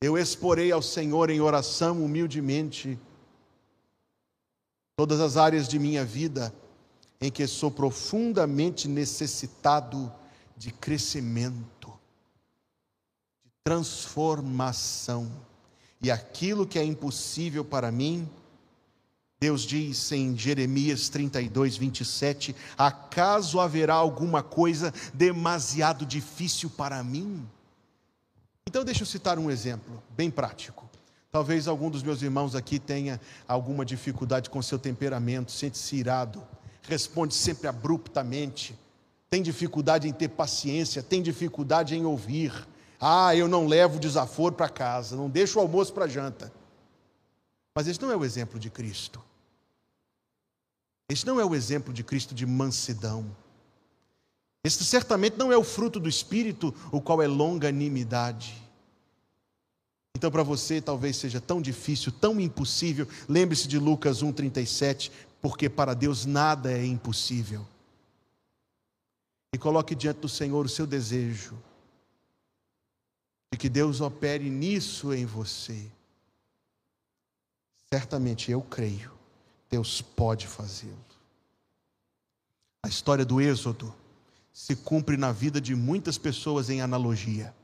Eu 0.00 0.16
exporei 0.16 0.72
ao 0.72 0.82
Senhor 0.82 1.28
em 1.28 1.40
oração 1.40 2.02
humildemente 2.02 2.98
todas 4.96 5.20
as 5.20 5.36
áreas 5.36 5.68
de 5.68 5.78
minha 5.78 6.04
vida 6.04 6.52
em 7.20 7.30
que 7.30 7.46
sou 7.46 7.70
profundamente 7.70 8.88
necessitado 8.88 10.12
de 10.56 10.72
crescimento 10.72 11.78
transformação. 13.68 15.30
E 16.00 16.10
aquilo 16.10 16.66
que 16.66 16.78
é 16.78 16.84
impossível 16.84 17.62
para 17.62 17.92
mim, 17.92 18.26
Deus 19.40 19.62
diz 19.62 20.10
em 20.10 20.36
Jeremias 20.36 21.08
32, 21.08 21.76
27: 21.76 22.56
Acaso 22.76 23.60
haverá 23.60 23.94
alguma 23.94 24.42
coisa 24.42 24.92
demasiado 25.14 26.04
difícil 26.04 26.68
para 26.70 27.02
mim? 27.04 27.46
Então, 28.66 28.84
deixa 28.84 29.02
eu 29.02 29.06
citar 29.06 29.38
um 29.38 29.50
exemplo 29.50 30.02
bem 30.16 30.30
prático. 30.30 30.88
Talvez 31.30 31.68
algum 31.68 31.88
dos 31.88 32.02
meus 32.02 32.20
irmãos 32.20 32.56
aqui 32.56 32.78
tenha 32.78 33.20
alguma 33.46 33.84
dificuldade 33.84 34.50
com 34.50 34.60
seu 34.60 34.78
temperamento, 34.78 35.52
sente-se 35.52 35.94
irado, 35.96 36.42
responde 36.82 37.34
sempre 37.34 37.68
abruptamente, 37.68 38.76
tem 39.30 39.40
dificuldade 39.40 40.08
em 40.08 40.12
ter 40.12 40.28
paciência, 40.28 41.02
tem 41.02 41.22
dificuldade 41.22 41.94
em 41.94 42.04
ouvir, 42.04 42.52
ah, 43.00 43.36
eu 43.36 43.46
não 43.46 43.66
levo 43.66 44.00
desaforo 44.00 44.54
para 44.54 44.68
casa, 44.68 45.14
não 45.16 45.30
deixo 45.30 45.58
o 45.58 45.62
almoço 45.62 45.92
para 45.92 46.08
janta. 46.08 46.52
Mas 47.74 47.86
esse 47.86 48.02
não 48.02 48.10
é 48.10 48.16
o 48.16 48.24
exemplo 48.24 48.58
de 48.58 48.70
Cristo. 48.70 49.22
Esse 51.08 51.26
não 51.26 51.40
é 51.40 51.44
o 51.44 51.54
exemplo 51.54 51.92
de 51.92 52.04
Cristo 52.04 52.34
de 52.34 52.44
mansidão. 52.44 53.34
Esse 54.62 54.84
certamente 54.84 55.36
não 55.36 55.52
é 55.52 55.56
o 55.56 55.64
fruto 55.64 55.98
do 55.98 56.08
Espírito, 56.08 56.74
o 56.92 57.00
qual 57.00 57.22
é 57.22 57.26
longanimidade. 57.26 58.62
Então, 60.16 60.30
para 60.30 60.42
você, 60.42 60.80
talvez 60.80 61.16
seja 61.16 61.40
tão 61.40 61.62
difícil, 61.62 62.10
tão 62.10 62.40
impossível. 62.40 63.06
Lembre-se 63.28 63.68
de 63.68 63.78
Lucas 63.78 64.22
1,37, 64.22 65.10
porque 65.40 65.68
para 65.68 65.94
Deus 65.94 66.26
nada 66.26 66.72
é 66.72 66.84
impossível. 66.84 67.66
E 69.54 69.58
coloque 69.58 69.94
diante 69.94 70.20
do 70.20 70.28
Senhor 70.28 70.66
o 70.66 70.68
seu 70.68 70.86
desejo 70.86 71.56
de 73.50 73.58
que 73.58 73.68
Deus 73.68 74.00
opere 74.00 74.50
nisso 74.50 75.14
em 75.14 75.24
você. 75.24 75.90
Certamente 77.90 78.50
eu 78.50 78.60
creio, 78.60 79.12
Deus 79.70 80.00
pode 80.00 80.46
fazê-lo. 80.46 80.96
A 82.82 82.88
história 82.88 83.24
do 83.24 83.40
Êxodo 83.40 83.94
se 84.52 84.74
cumpre 84.74 85.16
na 85.16 85.30
vida 85.30 85.60
de 85.60 85.74
muitas 85.74 86.16
pessoas 86.16 86.70
em 86.70 86.80
analogia. 86.80 87.54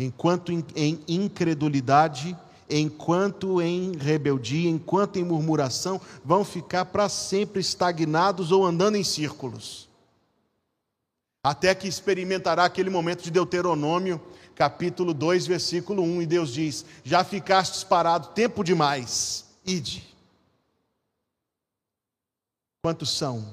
Enquanto 0.00 0.52
em 0.74 1.00
incredulidade, 1.06 2.36
enquanto 2.68 3.62
em 3.62 3.96
rebeldia, 3.96 4.68
enquanto 4.68 5.18
em 5.18 5.24
murmuração, 5.24 6.00
vão 6.24 6.44
ficar 6.44 6.86
para 6.86 7.08
sempre 7.08 7.60
estagnados 7.60 8.50
ou 8.50 8.64
andando 8.64 8.96
em 8.96 9.04
círculos. 9.04 9.88
até 11.44 11.74
que 11.74 11.88
experimentará 11.88 12.64
aquele 12.64 12.88
momento 12.88 13.22
de 13.22 13.30
Deuteronômio, 13.30 14.20
capítulo 14.54 15.12
2, 15.12 15.46
versículo 15.46 16.02
1, 16.02 16.22
e 16.22 16.26
Deus 16.26 16.52
diz: 16.52 16.84
Já 17.02 17.24
ficastes 17.24 17.82
parado 17.82 18.28
tempo 18.28 18.62
demais, 18.62 19.44
ide. 19.66 20.11
Quantos 22.82 23.16
são, 23.16 23.48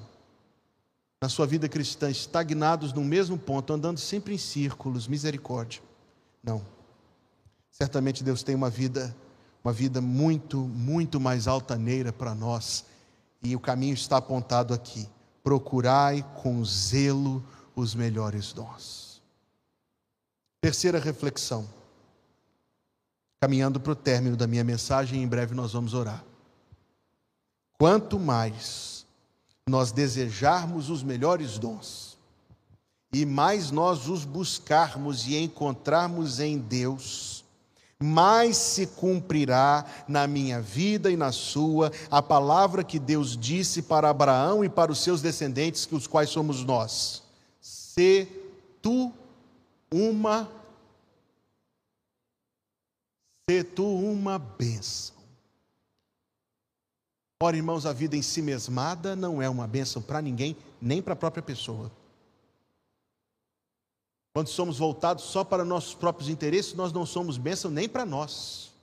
na 1.21 1.29
sua 1.29 1.45
vida 1.45 1.69
cristã, 1.69 2.09
estagnados 2.09 2.91
no 2.91 3.03
mesmo 3.03 3.37
ponto, 3.37 3.71
andando 3.71 3.99
sempre 3.99 4.33
em 4.33 4.39
círculos, 4.39 5.07
misericórdia? 5.07 5.83
Não. 6.43 6.65
Certamente 7.69 8.23
Deus 8.23 8.41
tem 8.41 8.55
uma 8.55 8.71
vida, 8.71 9.15
uma 9.63 9.71
vida 9.71 10.01
muito, 10.01 10.57
muito 10.57 11.19
mais 11.19 11.47
altaneira 11.47 12.11
para 12.11 12.33
nós, 12.33 12.85
e 13.43 13.55
o 13.55 13.59
caminho 13.59 13.93
está 13.93 14.17
apontado 14.17 14.73
aqui. 14.73 15.07
Procurai 15.43 16.25
com 16.41 16.65
zelo 16.65 17.45
os 17.75 17.93
melhores 17.93 18.51
dons. 18.51 19.21
Terceira 20.59 20.99
reflexão. 20.99 21.69
Caminhando 23.39 23.79
para 23.79 23.91
o 23.91 23.95
término 23.95 24.35
da 24.35 24.47
minha 24.47 24.63
mensagem, 24.63 25.21
em 25.21 25.27
breve 25.27 25.53
nós 25.53 25.71
vamos 25.71 25.93
orar. 25.93 26.25
Quanto 27.77 28.19
mais 28.19 28.98
nós 29.69 29.93
desejarmos 29.93 30.89
os 30.89 31.01
melhores 31.01 31.57
dons, 31.57 32.17
e 33.13 33.25
mais 33.25 33.71
nós 33.71 34.09
os 34.09 34.25
buscarmos 34.25 35.25
e 35.25 35.37
encontrarmos 35.37 36.41
em 36.41 36.57
Deus, 36.57 37.45
mais 38.01 38.57
se 38.57 38.87
cumprirá 38.87 39.85
na 40.07 40.27
minha 40.27 40.61
vida 40.61 41.09
e 41.09 41.15
na 41.15 41.31
sua 41.31 41.91
a 42.11 42.21
palavra 42.21 42.83
que 42.83 42.99
Deus 42.99 43.37
disse 43.37 43.81
para 43.81 44.09
Abraão 44.09 44.63
e 44.63 44.69
para 44.69 44.91
os 44.91 44.99
seus 44.99 45.21
descendentes, 45.21 45.85
que 45.85 45.95
os 45.95 46.07
quais 46.07 46.29
somos 46.29 46.63
nós 46.63 47.23
se 47.99 48.27
tu 48.81 49.11
uma 49.91 50.49
se 53.49 53.63
tu 53.63 53.83
uma 53.83 54.37
bênção. 54.37 55.18
Ora, 57.41 57.55
irmãos, 57.55 57.85
a 57.85 57.93
vida 57.93 58.17
em 58.17 58.21
si 58.21 58.41
mesmada 58.41 59.15
não 59.15 59.41
é 59.41 59.49
uma 59.49 59.65
bênção 59.65 60.01
para 60.01 60.21
ninguém, 60.21 60.57
nem 60.81 61.01
para 61.01 61.13
a 61.13 61.15
própria 61.15 61.41
pessoa. 61.41 61.89
Quando 64.33 64.49
somos 64.49 64.77
voltados 64.77 65.23
só 65.23 65.43
para 65.43 65.63
nossos 65.63 65.93
próprios 65.93 66.27
interesses, 66.29 66.73
nós 66.73 66.91
não 66.91 67.05
somos 67.05 67.37
bênção 67.37 67.71
nem 67.71 67.87
para 67.87 68.05
nós. 68.05 68.73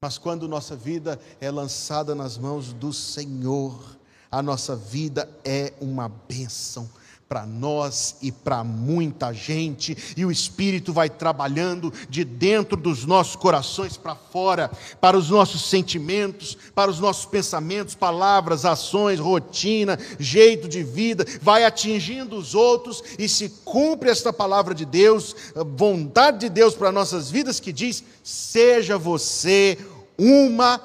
Mas 0.00 0.18
quando 0.18 0.46
nossa 0.46 0.76
vida 0.76 1.20
é 1.40 1.50
lançada 1.50 2.14
nas 2.14 2.38
mãos 2.38 2.72
do 2.72 2.92
Senhor, 2.92 3.96
a 4.30 4.40
nossa 4.40 4.76
vida 4.76 5.28
é 5.44 5.74
uma 5.80 6.08
bênção 6.08 6.88
para 7.28 7.44
nós 7.44 8.16
e 8.22 8.30
para 8.30 8.62
muita 8.62 9.32
gente, 9.32 10.14
e 10.16 10.24
o 10.24 10.30
Espírito 10.30 10.92
vai 10.92 11.10
trabalhando 11.10 11.92
de 12.08 12.24
dentro 12.24 12.76
dos 12.76 13.04
nossos 13.04 13.34
corações 13.34 13.96
para 13.96 14.14
fora, 14.14 14.70
para 15.00 15.18
os 15.18 15.28
nossos 15.28 15.68
sentimentos, 15.68 16.56
para 16.72 16.90
os 16.90 17.00
nossos 17.00 17.26
pensamentos, 17.26 17.96
palavras, 17.96 18.64
ações, 18.64 19.18
rotina, 19.18 19.98
jeito 20.20 20.68
de 20.68 20.84
vida, 20.84 21.26
vai 21.42 21.64
atingindo 21.64 22.36
os 22.36 22.54
outros 22.54 23.02
e 23.18 23.28
se 23.28 23.48
cumpre 23.64 24.08
esta 24.08 24.32
palavra 24.32 24.72
de 24.72 24.84
Deus, 24.84 25.34
vontade 25.76 26.40
de 26.40 26.48
Deus 26.48 26.74
para 26.74 26.92
nossas 26.92 27.28
vidas 27.28 27.58
que 27.58 27.72
diz: 27.72 28.04
seja 28.22 28.96
você 28.96 29.76
uma 30.16 30.80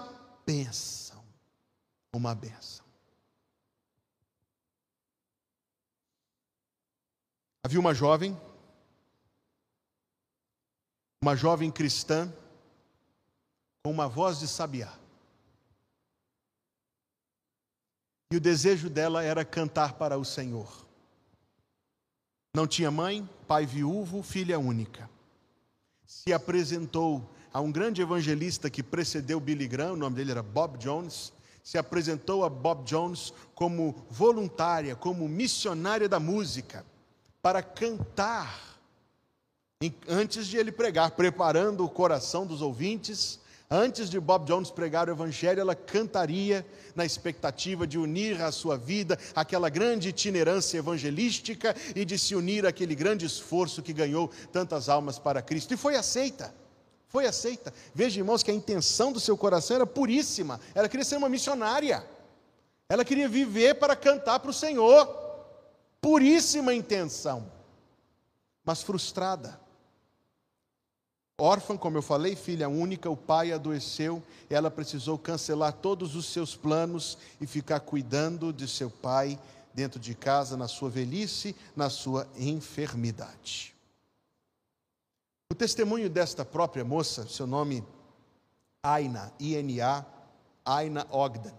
bênção, 0.46 1.18
uma 2.14 2.34
bênção. 2.34 2.71
Havia 7.64 7.80
uma 7.80 7.94
jovem, 7.94 8.36
uma 11.22 11.36
jovem 11.36 11.70
cristã, 11.70 12.34
com 13.84 13.92
uma 13.92 14.08
voz 14.08 14.40
de 14.40 14.48
sabiá. 14.48 14.92
E 18.32 18.38
o 18.38 18.42
desejo 18.42 18.90
dela 18.90 19.24
era 19.24 19.46
cantar 19.46 19.94
para 19.94 20.18
o 20.18 20.26
Senhor. 20.26 20.88
Não 22.56 22.66
tinha 22.66 22.90
mãe, 22.90 23.30
pai 23.48 23.68
viúvo, 23.68 24.24
filha 24.24 24.58
única. 24.58 25.08
Se 26.04 26.34
apresentou 26.34 27.30
a 27.54 27.62
um 27.62 27.72
grande 27.72 28.02
evangelista 28.02 28.72
que 28.72 28.82
precedeu 28.82 29.40
Billy 29.40 29.68
Graham, 29.68 29.94
o 29.94 29.98
nome 29.98 30.16
dele 30.16 30.32
era 30.32 30.42
Bob 30.42 30.80
Jones. 30.80 31.32
Se 31.64 31.78
apresentou 31.78 32.44
a 32.44 32.50
Bob 32.50 32.84
Jones 32.86 33.32
como 33.54 34.04
voluntária, 34.10 34.96
como 34.96 35.30
missionária 35.30 36.10
da 36.10 36.20
música 36.20 36.84
para 37.42 37.64
cantar 37.64 38.72
antes 40.08 40.46
de 40.48 40.58
ele 40.58 40.72
pregar, 40.72 41.12
preparando 41.12 41.84
o 41.84 41.90
coração 41.90 42.46
dos 42.46 42.62
ouvintes. 42.62 43.40
Antes 43.74 44.10
de 44.10 44.20
Bob 44.20 44.46
Jones 44.46 44.70
pregar 44.70 45.08
o 45.08 45.12
Evangelho, 45.12 45.62
ela 45.62 45.74
cantaria 45.74 46.66
na 46.94 47.06
expectativa 47.06 47.88
de 47.88 47.98
unir 47.98 48.42
à 48.42 48.52
sua 48.52 48.78
vida 48.78 49.18
aquela 49.34 49.70
grande 49.70 50.10
itinerância 50.10 50.78
evangelística 50.78 51.74
e 51.96 52.04
de 52.04 52.20
se 52.20 52.36
unir 52.36 52.66
àquele 52.66 52.94
grande 52.94 53.26
esforço 53.26 53.82
que 53.82 53.94
ganhou 53.94 54.30
tantas 54.52 54.90
almas 54.90 55.18
para 55.18 55.42
Cristo. 55.42 55.74
E 55.74 55.78
foi 55.78 55.96
aceita. 55.96 56.54
Foi 57.08 57.26
aceita. 57.26 57.74
Veja, 57.96 58.20
irmãos, 58.20 58.44
que 58.44 58.52
a 58.52 58.54
intenção 58.54 59.12
do 59.12 59.22
seu 59.22 59.38
coração 59.38 59.78
era 59.78 59.88
puríssima. 59.88 60.60
Ela 60.76 60.90
queria 60.90 61.06
ser 61.06 61.16
uma 61.16 61.30
missionária. 61.30 62.06
Ela 62.90 63.06
queria 63.06 63.30
viver 63.30 63.76
para 63.76 63.96
cantar 63.96 64.42
para 64.42 64.52
o 64.52 64.54
Senhor 64.54 65.21
puríssima 66.02 66.74
intenção, 66.74 67.50
mas 68.66 68.82
frustrada. 68.82 69.62
Órfã, 71.40 71.78
como 71.78 71.98
eu 71.98 72.02
falei, 72.02 72.36
filha 72.36 72.68
única, 72.68 73.10
o 73.10 73.18
pai 73.18 73.52
adoeceu, 73.52 74.22
ela 74.50 74.70
precisou 74.70 75.18
cancelar 75.18 75.74
todos 75.74 76.16
os 76.16 76.26
seus 76.28 76.56
planos 76.56 77.18
e 77.40 77.48
ficar 77.48 77.80
cuidando 77.80 78.52
de 78.52 78.68
seu 78.68 78.90
pai 78.90 79.40
dentro 79.74 80.00
de 80.00 80.14
casa, 80.14 80.58
na 80.58 80.68
sua 80.68 80.90
velhice, 80.90 81.56
na 81.76 81.90
sua 81.90 82.28
enfermidade. 82.38 83.74
O 85.52 85.56
testemunho 85.56 86.10
desta 86.10 86.46
própria 86.46 86.84
moça, 86.84 87.28
seu 87.28 87.48
nome 87.48 87.84
Aina, 88.84 89.32
I-N-A, 89.40 90.06
Aina 90.66 91.08
Ogden. 91.10 91.54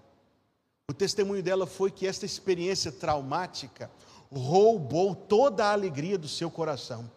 O 0.89 0.95
testemunho 0.95 1.43
dela 1.43 1.67
foi 1.67 1.91
que 1.91 2.07
esta 2.07 2.27
experiência 2.27 2.93
traumática 2.93 3.91
roubou 4.35 5.15
toda 5.15 5.67
a 5.67 5.73
alegria 5.73 6.17
do 6.17 6.29
seu 6.29 6.51
coração. 6.51 7.11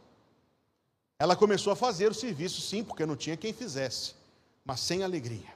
Ela 1.18 1.36
começou 1.36 1.72
a 1.72 1.76
fazer 1.76 2.12
o 2.12 2.14
serviço, 2.14 2.62
sim, 2.62 2.84
porque 2.84 3.06
não 3.06 3.16
tinha 3.16 3.38
quem 3.38 3.54
fizesse, 3.54 4.14
mas 4.66 4.82
sem 4.82 5.04
alegria. 5.04 5.54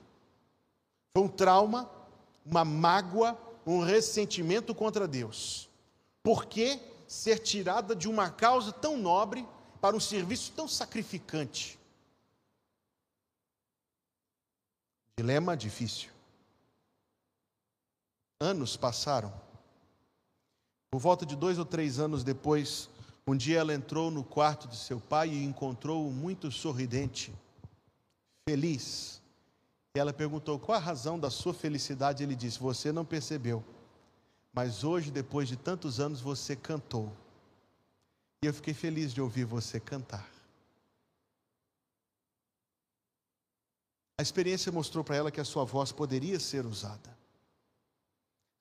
Foi 1.14 1.24
um 1.24 1.28
trauma, 1.28 1.90
uma 2.46 2.64
mágoa, 2.64 3.38
um 3.66 3.82
ressentimento 3.82 4.74
contra 4.74 5.08
Deus. 5.08 5.70
Por 6.24 6.46
que 6.46 6.80
ser 7.08 7.40
tirada 7.40 7.96
de 7.96 8.08
uma 8.08 8.30
causa 8.30 8.72
tão 8.72 8.98
nobre 8.98 9.46
para 9.82 9.96
um 9.96 10.00
serviço 10.00 10.54
tão 10.54 10.68
sacrificante? 10.68 11.78
Dilema 15.18 15.58
difícil. 15.58 16.10
Anos 18.40 18.78
passaram 18.78 19.49
por 20.92 21.00
volta 21.00 21.26
de 21.26 21.36
dois 21.36 21.60
ou 21.60 21.66
três 21.66 22.00
anos 22.00 22.24
depois, 22.24 22.90
um 23.28 23.36
dia 23.36 23.60
ela 23.60 23.74
entrou 23.74 24.10
no 24.10 24.24
quarto 24.24 24.68
de 24.68 24.76
seu 24.76 25.00
pai 25.00 25.30
e 25.30 25.44
encontrou-o 25.44 26.12
muito 26.12 26.52
sorridente, 26.52 27.34
feliz. 28.48 29.22
E 29.96 30.00
ela 30.00 30.12
perguntou 30.12 30.58
qual 30.58 30.78
a 30.78 30.82
razão 30.82 31.20
da 31.20 31.30
sua 31.30 31.54
felicidade. 31.54 32.24
Ele 32.24 32.36
disse: 32.36 32.60
Você 32.60 32.92
não 32.92 33.06
percebeu, 33.06 33.64
mas 34.52 34.84
hoje, 34.84 35.12
depois 35.12 35.48
de 35.48 35.56
tantos 35.56 36.00
anos, 36.00 36.22
você 36.22 36.56
cantou. 36.56 37.12
E 38.44 38.48
eu 38.48 38.54
fiquei 38.54 38.74
feliz 38.74 39.14
de 39.14 39.22
ouvir 39.22 39.46
você 39.46 39.80
cantar. 39.80 40.28
A 44.18 44.22
experiência 44.22 44.72
mostrou 44.72 45.04
para 45.04 45.16
ela 45.16 45.32
que 45.32 45.40
a 45.40 45.46
sua 45.46 45.64
voz 45.64 45.92
poderia 45.92 46.40
ser 46.40 46.66
usada 46.66 47.19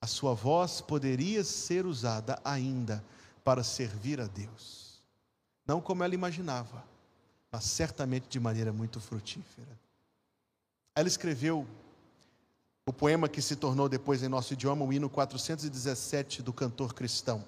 a 0.00 0.06
sua 0.06 0.34
voz 0.34 0.80
poderia 0.80 1.42
ser 1.42 1.86
usada 1.86 2.40
ainda 2.44 3.04
para 3.44 3.64
servir 3.64 4.20
a 4.20 4.26
Deus. 4.26 5.02
Não 5.66 5.80
como 5.80 6.04
ela 6.04 6.14
imaginava, 6.14 6.84
mas 7.50 7.64
certamente 7.64 8.28
de 8.28 8.38
maneira 8.38 8.72
muito 8.72 9.00
frutífera. 9.00 9.78
Ela 10.94 11.08
escreveu 11.08 11.66
o 12.86 12.92
poema 12.92 13.28
que 13.28 13.42
se 13.42 13.54
tornou 13.54 13.88
depois 13.88 14.22
em 14.22 14.28
nosso 14.28 14.54
idioma 14.54 14.84
o 14.84 14.92
hino 14.92 15.10
417 15.10 16.42
do 16.42 16.52
cantor 16.52 16.94
cristão. 16.94 17.44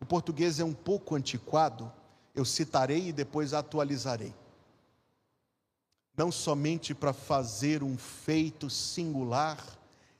O 0.00 0.06
português 0.06 0.60
é 0.60 0.64
um 0.64 0.74
pouco 0.74 1.16
antiquado, 1.16 1.90
eu 2.34 2.44
citarei 2.44 3.08
e 3.08 3.12
depois 3.12 3.52
atualizarei. 3.52 4.34
Não 6.16 6.30
somente 6.30 6.94
para 6.94 7.12
fazer 7.12 7.82
um 7.82 7.96
feito 7.96 8.70
singular, 8.70 9.58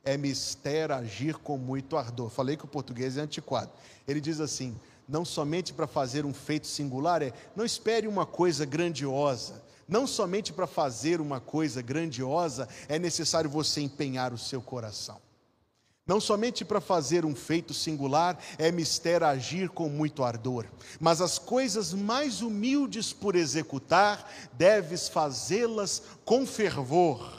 é 0.08 0.16
mister 0.16 0.90
agir 0.90 1.36
com 1.36 1.58
muito 1.58 1.94
ardor. 1.94 2.30
Falei 2.30 2.56
que 2.56 2.64
o 2.64 2.68
português 2.68 3.18
é 3.18 3.20
antiquado. 3.20 3.70
Ele 4.06 4.22
diz 4.22 4.40
assim: 4.40 4.74
não 5.06 5.22
somente 5.22 5.70
para 5.74 5.86
fazer 5.86 6.24
um 6.24 6.32
feito 6.32 6.66
singular, 6.66 7.22
é 7.22 7.30
não 7.54 7.64
espere 7.64 8.08
uma 8.08 8.24
coisa 8.24 8.64
grandiosa. 8.64 9.62
Não 9.86 10.06
somente 10.06 10.50
para 10.50 10.66
fazer 10.66 11.20
uma 11.20 11.40
coisa 11.40 11.82
grandiosa 11.82 12.68
é 12.88 12.98
necessário 12.98 13.50
você 13.50 13.82
empenhar 13.82 14.32
o 14.32 14.38
seu 14.38 14.62
coração. 14.62 15.20
Não 16.06 16.18
somente 16.18 16.64
para 16.64 16.80
fazer 16.80 17.26
um 17.26 17.34
feito 17.34 17.74
singular 17.74 18.38
é 18.56 18.72
mister 18.72 19.22
agir 19.22 19.68
com 19.68 19.90
muito 19.90 20.24
ardor, 20.24 20.64
mas 20.98 21.20
as 21.20 21.38
coisas 21.38 21.92
mais 21.92 22.40
humildes 22.40 23.12
por 23.12 23.36
executar, 23.36 24.26
deves 24.54 25.06
fazê-las 25.06 26.02
com 26.24 26.46
fervor. 26.46 27.37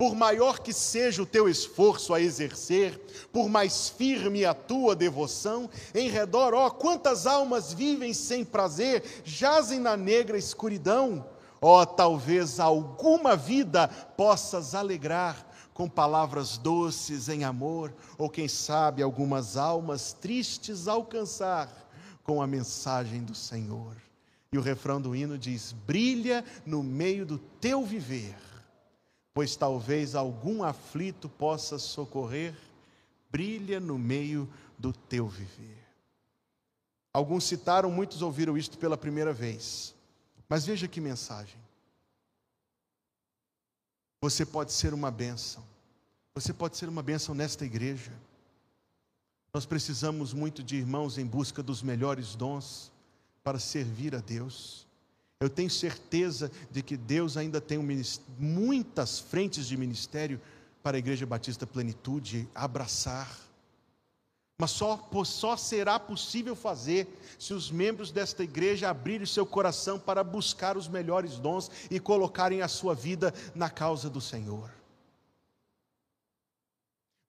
Por 0.00 0.14
maior 0.14 0.60
que 0.60 0.72
seja 0.72 1.22
o 1.22 1.26
teu 1.26 1.46
esforço 1.46 2.14
a 2.14 2.20
exercer, 2.22 2.98
por 3.30 3.50
mais 3.50 3.90
firme 3.90 4.46
a 4.46 4.54
tua 4.54 4.96
devoção, 4.96 5.68
em 5.94 6.08
redor, 6.08 6.54
ó, 6.54 6.70
quantas 6.70 7.26
almas 7.26 7.74
vivem 7.74 8.14
sem 8.14 8.42
prazer, 8.42 9.04
jazem 9.24 9.78
na 9.78 9.98
negra 9.98 10.38
escuridão. 10.38 11.26
Ó, 11.60 11.84
talvez 11.84 12.58
alguma 12.58 13.36
vida 13.36 13.88
possas 14.16 14.74
alegrar 14.74 15.46
com 15.74 15.86
palavras 15.86 16.56
doces 16.56 17.28
em 17.28 17.44
amor, 17.44 17.92
ou 18.16 18.30
quem 18.30 18.48
sabe 18.48 19.02
algumas 19.02 19.58
almas 19.58 20.14
tristes 20.14 20.88
alcançar 20.88 21.68
com 22.24 22.40
a 22.40 22.46
mensagem 22.46 23.22
do 23.22 23.34
Senhor. 23.34 23.94
E 24.50 24.56
o 24.56 24.62
refrão 24.62 24.98
do 24.98 25.14
hino 25.14 25.36
diz: 25.36 25.72
brilha 25.72 26.42
no 26.64 26.82
meio 26.82 27.26
do 27.26 27.36
teu 27.36 27.84
viver, 27.84 28.34
pois 29.32 29.56
talvez 29.56 30.14
algum 30.14 30.62
aflito 30.62 31.28
possa 31.28 31.78
socorrer, 31.78 32.54
brilha 33.30 33.78
no 33.78 33.98
meio 33.98 34.48
do 34.78 34.92
teu 34.92 35.28
viver. 35.28 35.78
Alguns 37.12 37.44
citaram, 37.44 37.90
muitos 37.90 38.22
ouviram 38.22 38.56
isto 38.56 38.78
pela 38.78 38.96
primeira 38.96 39.32
vez, 39.32 39.94
mas 40.48 40.64
veja 40.64 40.88
que 40.88 41.00
mensagem. 41.00 41.58
Você 44.20 44.44
pode 44.44 44.72
ser 44.72 44.92
uma 44.92 45.10
bênção. 45.10 45.64
Você 46.34 46.52
pode 46.52 46.76
ser 46.76 46.88
uma 46.88 47.02
bênção 47.02 47.34
nesta 47.34 47.64
igreja. 47.64 48.12
Nós 49.52 49.66
precisamos 49.66 50.32
muito 50.32 50.62
de 50.62 50.76
irmãos 50.76 51.18
em 51.18 51.26
busca 51.26 51.62
dos 51.62 51.82
melhores 51.82 52.34
dons 52.34 52.92
para 53.42 53.58
servir 53.58 54.14
a 54.14 54.20
Deus. 54.20 54.86
Eu 55.40 55.48
tenho 55.48 55.70
certeza 55.70 56.52
de 56.70 56.82
que 56.82 56.98
Deus 56.98 57.38
ainda 57.38 57.62
tem 57.62 57.78
um 57.78 58.02
muitas 58.38 59.18
frentes 59.18 59.66
de 59.66 59.74
ministério 59.74 60.38
para 60.82 60.98
a 60.98 60.98
Igreja 60.98 61.24
Batista 61.24 61.66
Plenitude 61.66 62.46
abraçar. 62.54 63.38
Mas 64.58 64.72
só, 64.72 65.08
só 65.24 65.56
será 65.56 65.98
possível 65.98 66.54
fazer 66.54 67.08
se 67.38 67.54
os 67.54 67.70
membros 67.70 68.10
desta 68.12 68.44
igreja 68.44 68.90
abrirem 68.90 69.26
seu 69.26 69.46
coração 69.46 69.98
para 69.98 70.22
buscar 70.22 70.76
os 70.76 70.86
melhores 70.86 71.38
dons 71.38 71.70
e 71.90 71.98
colocarem 71.98 72.60
a 72.60 72.68
sua 72.68 72.94
vida 72.94 73.32
na 73.54 73.70
causa 73.70 74.10
do 74.10 74.20
Senhor. 74.20 74.70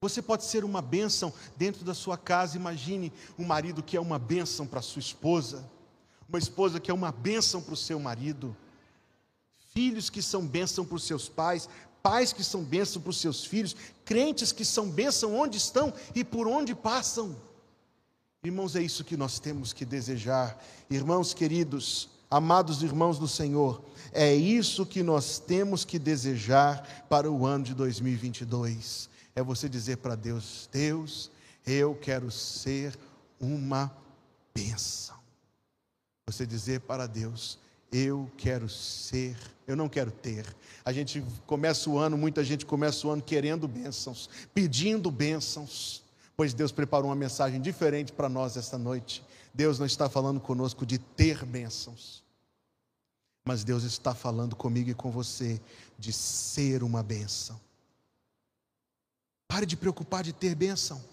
Você 0.02 0.20
pode 0.20 0.44
ser 0.44 0.62
uma 0.62 0.82
bênção 0.82 1.32
dentro 1.56 1.82
da 1.82 1.94
sua 1.94 2.18
casa. 2.18 2.58
Imagine 2.58 3.10
um 3.38 3.46
marido 3.46 3.82
que 3.82 3.96
é 3.96 4.00
uma 4.00 4.18
bênção 4.18 4.66
para 4.66 4.82
sua 4.82 5.00
esposa, 5.00 5.64
uma 6.32 6.38
esposa 6.38 6.80
que 6.80 6.90
é 6.90 6.94
uma 6.94 7.12
bênção 7.12 7.60
para 7.60 7.74
o 7.74 7.76
seu 7.76 8.00
marido, 8.00 8.56
filhos 9.74 10.08
que 10.08 10.22
são 10.22 10.46
bênção 10.46 10.84
para 10.84 10.96
os 10.96 11.04
seus 11.04 11.28
pais, 11.28 11.68
pais 12.02 12.32
que 12.32 12.42
são 12.42 12.62
bênção 12.62 13.02
para 13.02 13.10
os 13.10 13.20
seus 13.20 13.44
filhos, 13.44 13.76
crentes 14.04 14.50
que 14.50 14.64
são 14.64 14.88
bênção 14.88 15.36
onde 15.36 15.58
estão 15.58 15.92
e 16.14 16.24
por 16.24 16.48
onde 16.48 16.74
passam. 16.74 17.36
Irmãos, 18.42 18.74
é 18.74 18.82
isso 18.82 19.04
que 19.04 19.16
nós 19.16 19.38
temos 19.38 19.72
que 19.72 19.84
desejar. 19.84 20.60
Irmãos 20.90 21.32
queridos, 21.32 22.08
amados 22.30 22.82
irmãos 22.82 23.18
do 23.18 23.28
Senhor, 23.28 23.84
é 24.12 24.34
isso 24.34 24.86
que 24.86 25.02
nós 25.02 25.38
temos 25.38 25.84
que 25.84 25.98
desejar 25.98 27.06
para 27.08 27.30
o 27.30 27.46
ano 27.46 27.64
de 27.64 27.74
2022 27.74 29.12
é 29.34 29.42
você 29.42 29.68
dizer 29.68 29.98
para 29.98 30.14
Deus: 30.14 30.68
Deus, 30.70 31.30
eu 31.66 31.94
quero 31.94 32.30
ser 32.30 32.98
uma 33.40 33.94
bênção. 34.54 35.21
Você 36.32 36.46
dizer 36.46 36.80
para 36.80 37.06
Deus: 37.06 37.58
eu 37.92 38.30
quero 38.38 38.68
ser, 38.68 39.36
eu 39.66 39.76
não 39.76 39.88
quero 39.88 40.10
ter. 40.10 40.46
A 40.84 40.92
gente 40.92 41.22
começa 41.46 41.90
o 41.90 41.98
ano, 41.98 42.16
muita 42.16 42.42
gente 42.42 42.64
começa 42.64 43.06
o 43.06 43.10
ano 43.10 43.22
querendo 43.22 43.68
bênçãos, 43.68 44.30
pedindo 44.54 45.10
bênçãos, 45.10 46.02
pois 46.36 46.54
Deus 46.54 46.72
preparou 46.72 47.10
uma 47.10 47.16
mensagem 47.16 47.60
diferente 47.60 48.12
para 48.12 48.28
nós 48.28 48.56
esta 48.56 48.78
noite. 48.78 49.22
Deus 49.52 49.78
não 49.78 49.86
está 49.86 50.08
falando 50.08 50.40
conosco 50.40 50.86
de 50.86 50.98
ter 50.98 51.44
bênçãos, 51.44 52.24
mas 53.44 53.62
Deus 53.62 53.82
está 53.84 54.14
falando 54.14 54.56
comigo 54.56 54.88
e 54.88 54.94
com 54.94 55.10
você 55.10 55.60
de 55.98 56.12
ser 56.12 56.82
uma 56.82 57.02
bênção. 57.02 57.60
Pare 59.46 59.66
de 59.66 59.76
preocupar 59.76 60.22
de 60.22 60.32
ter 60.32 60.54
bênção. 60.54 61.04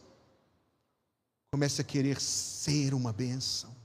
Comece 1.52 1.82
a 1.82 1.84
querer 1.84 2.22
ser 2.22 2.94
uma 2.94 3.12
bênção. 3.12 3.70
Ser 3.70 3.76
uma 3.76 3.78
bênção. 3.78 3.80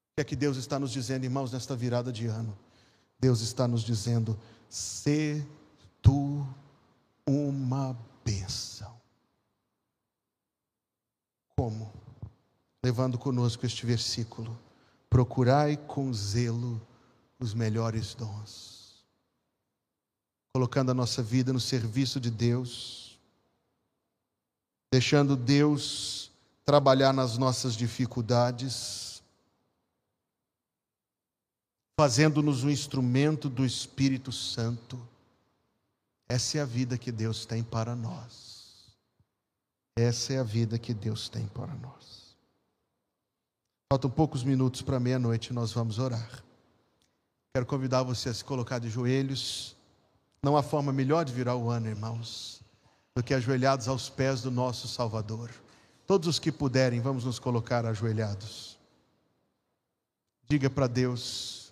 O 0.00 0.05
que 0.16 0.22
é 0.22 0.24
que 0.24 0.34
Deus 0.34 0.56
está 0.56 0.78
nos 0.78 0.90
dizendo, 0.90 1.24
irmãos, 1.24 1.52
nesta 1.52 1.76
virada 1.76 2.10
de 2.10 2.26
ano? 2.26 2.56
Deus 3.20 3.40
está 3.40 3.68
nos 3.68 3.82
dizendo: 3.82 4.38
ser 4.68 5.46
tu 6.02 6.46
uma 7.26 7.96
bênção. 8.24 8.92
Como? 11.54 11.92
Levando 12.82 13.18
conosco 13.18 13.64
este 13.64 13.86
versículo: 13.86 14.58
procurai 15.08 15.76
com 15.76 16.12
zelo 16.12 16.80
os 17.38 17.54
melhores 17.54 18.14
dons 18.14 18.76
colocando 20.56 20.90
a 20.90 20.94
nossa 20.94 21.22
vida 21.22 21.52
no 21.52 21.60
serviço 21.60 22.18
de 22.18 22.30
Deus, 22.30 23.20
deixando 24.90 25.36
Deus 25.36 26.32
trabalhar 26.64 27.12
nas 27.12 27.36
nossas 27.36 27.74
dificuldades, 27.74 29.15
fazendo-nos 31.96 32.62
um 32.62 32.70
instrumento 32.70 33.48
do 33.48 33.64
Espírito 33.64 34.30
Santo. 34.30 35.00
Essa 36.28 36.58
é 36.58 36.60
a 36.60 36.66
vida 36.66 36.98
que 36.98 37.10
Deus 37.10 37.46
tem 37.46 37.62
para 37.62 37.96
nós. 37.96 38.94
Essa 39.96 40.34
é 40.34 40.38
a 40.38 40.42
vida 40.42 40.78
que 40.78 40.92
Deus 40.92 41.28
tem 41.28 41.46
para 41.46 41.74
nós. 41.74 42.36
Faltam 43.90 44.10
poucos 44.10 44.44
minutos 44.44 44.82
para 44.82 45.00
meia-noite, 45.00 45.54
nós 45.54 45.72
vamos 45.72 45.98
orar. 45.98 46.44
Quero 47.54 47.64
convidar 47.64 48.02
você 48.02 48.28
a 48.28 48.34
se 48.34 48.44
colocar 48.44 48.78
de 48.78 48.90
joelhos. 48.90 49.74
Não 50.42 50.56
há 50.56 50.62
forma 50.62 50.92
melhor 50.92 51.24
de 51.24 51.32
virar 51.32 51.56
o 51.56 51.70
ano, 51.70 51.88
irmãos, 51.88 52.60
do 53.14 53.22
que 53.22 53.32
ajoelhados 53.32 53.88
aos 53.88 54.10
pés 54.10 54.42
do 54.42 54.50
nosso 54.50 54.86
Salvador. 54.86 55.50
Todos 56.06 56.28
os 56.28 56.38
que 56.38 56.52
puderem, 56.52 57.00
vamos 57.00 57.24
nos 57.24 57.38
colocar 57.38 57.86
ajoelhados. 57.86 58.78
Diga 60.46 60.68
para 60.68 60.86
Deus. 60.86 61.65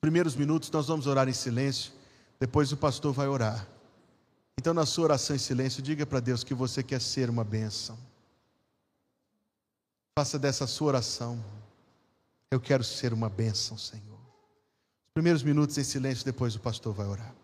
Os 0.00 0.08
primeiros 0.08 0.34
minutos 0.34 0.70
nós 0.70 0.86
vamos 0.86 1.06
orar 1.06 1.28
em 1.28 1.32
silêncio, 1.34 1.92
depois 2.38 2.72
o 2.72 2.76
pastor 2.78 3.12
vai 3.12 3.28
orar. 3.28 3.68
Então, 4.58 4.72
na 4.72 4.86
sua 4.86 5.04
oração 5.04 5.36
em 5.36 5.38
silêncio, 5.38 5.82
diga 5.82 6.06
para 6.06 6.20
Deus 6.20 6.42
que 6.42 6.54
você 6.54 6.82
quer 6.82 7.02
ser 7.02 7.28
uma 7.28 7.44
bênção. 7.44 7.98
Faça 10.18 10.38
dessa 10.38 10.66
sua 10.66 10.88
oração. 10.88 11.38
Eu 12.50 12.58
quero 12.58 12.82
ser 12.82 13.12
uma 13.12 13.28
bênção, 13.28 13.76
Senhor. 13.76 14.18
Os 15.08 15.12
primeiros 15.12 15.42
minutos 15.42 15.76
em 15.76 15.84
silêncio, 15.84 16.24
depois 16.24 16.56
o 16.56 16.60
pastor 16.60 16.94
vai 16.94 17.06
orar. 17.06 17.34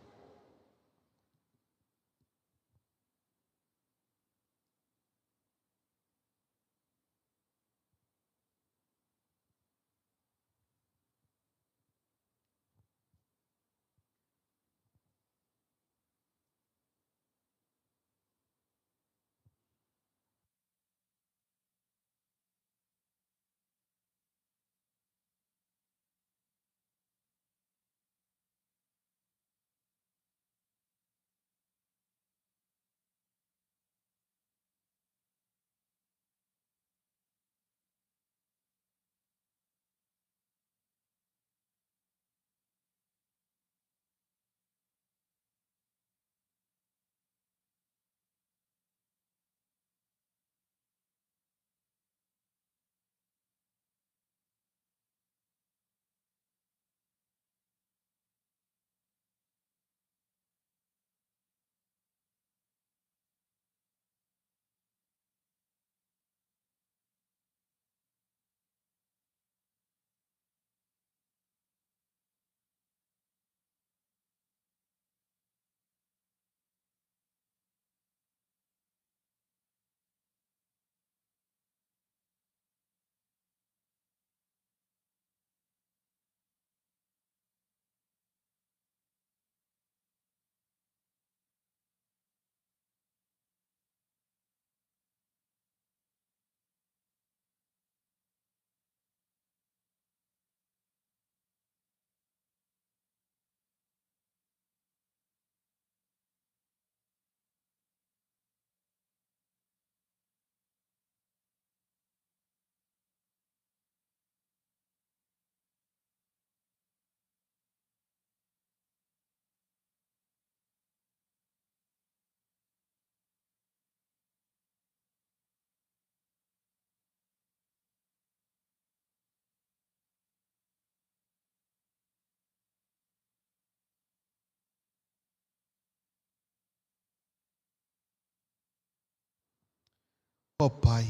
Ó 140.58 140.64
oh, 140.64 140.70
Pai, 140.70 141.04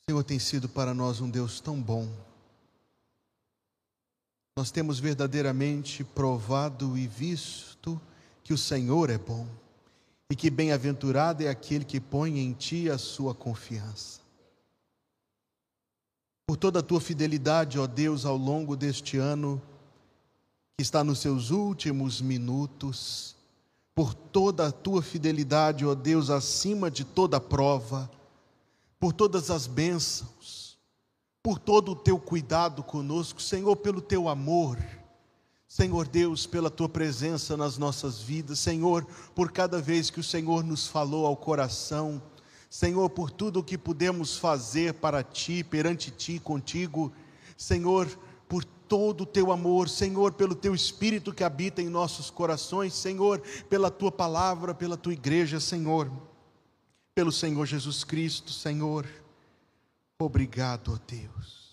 o 0.00 0.10
Senhor 0.10 0.24
tem 0.24 0.38
sido 0.38 0.66
para 0.66 0.94
nós 0.94 1.20
um 1.20 1.28
Deus 1.28 1.60
tão 1.60 1.78
bom. 1.78 2.08
Nós 4.56 4.70
temos 4.70 4.98
verdadeiramente 4.98 6.02
provado 6.02 6.96
e 6.96 7.06
visto 7.06 8.00
que 8.42 8.54
o 8.54 8.58
Senhor 8.58 9.10
é 9.10 9.18
bom 9.18 9.46
e 10.30 10.34
que 10.34 10.48
bem-aventurado 10.48 11.44
é 11.44 11.48
aquele 11.48 11.84
que 11.84 12.00
põe 12.00 12.38
em 12.38 12.54
Ti 12.54 12.88
a 12.88 12.96
sua 12.96 13.34
confiança. 13.34 14.22
Por 16.46 16.56
toda 16.56 16.78
a 16.78 16.82
tua 16.82 17.00
fidelidade, 17.00 17.78
ó 17.78 17.86
Deus, 17.86 18.24
ao 18.24 18.38
longo 18.38 18.74
deste 18.74 19.18
ano 19.18 19.60
que 20.78 20.82
está 20.82 21.04
nos 21.04 21.18
seus 21.18 21.50
últimos 21.50 22.22
minutos, 22.22 23.35
por 23.96 24.12
toda 24.12 24.66
a 24.66 24.70
tua 24.70 25.00
fidelidade, 25.00 25.86
ó 25.86 25.94
Deus, 25.94 26.28
acima 26.28 26.90
de 26.90 27.02
toda 27.02 27.40
prova, 27.40 28.10
por 29.00 29.10
todas 29.14 29.50
as 29.50 29.66
bênçãos, 29.66 30.78
por 31.42 31.58
todo 31.58 31.92
o 31.92 31.96
teu 31.96 32.18
cuidado 32.18 32.82
conosco, 32.82 33.40
Senhor, 33.40 33.74
pelo 33.76 34.02
teu 34.02 34.28
amor, 34.28 34.76
Senhor 35.66 36.06
Deus, 36.06 36.46
pela 36.46 36.68
tua 36.68 36.90
presença 36.90 37.56
nas 37.56 37.78
nossas 37.78 38.20
vidas, 38.20 38.58
Senhor, 38.58 39.06
por 39.34 39.50
cada 39.50 39.80
vez 39.80 40.10
que 40.10 40.20
o 40.20 40.24
Senhor 40.24 40.62
nos 40.62 40.86
falou 40.86 41.24
ao 41.24 41.34
coração, 41.34 42.20
Senhor, 42.68 43.08
por 43.08 43.30
tudo 43.30 43.60
o 43.60 43.64
que 43.64 43.78
pudemos 43.78 44.36
fazer 44.36 44.92
para 44.92 45.22
ti, 45.22 45.64
perante 45.64 46.10
ti, 46.10 46.38
contigo, 46.38 47.10
Senhor, 47.56 48.06
por 48.46 48.62
todo 48.88 49.22
o 49.22 49.26
teu 49.26 49.52
amor, 49.52 49.88
Senhor, 49.88 50.32
pelo 50.32 50.54
teu 50.54 50.74
espírito 50.74 51.32
que 51.32 51.44
habita 51.44 51.82
em 51.82 51.88
nossos 51.88 52.30
corações, 52.30 52.94
Senhor, 52.94 53.40
pela 53.68 53.90
tua 53.90 54.12
palavra, 54.12 54.74
pela 54.74 54.96
tua 54.96 55.12
igreja, 55.12 55.60
Senhor, 55.60 56.10
pelo 57.14 57.32
Senhor 57.32 57.66
Jesus 57.66 58.04
Cristo, 58.04 58.50
Senhor. 58.52 59.06
Obrigado, 60.18 60.92
ó 60.94 60.98
Deus. 61.06 61.66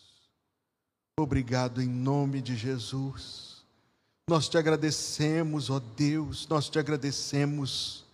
Obrigado 1.19 1.81
em 1.81 1.87
nome 1.87 2.41
de 2.41 2.55
Jesus. 2.55 3.63
Nós 4.27 4.49
te 4.49 4.57
agradecemos, 4.57 5.69
ó 5.69 5.79
Deus, 5.79 6.47
nós 6.47 6.69
te 6.69 6.79
agradecemos, 6.79 8.05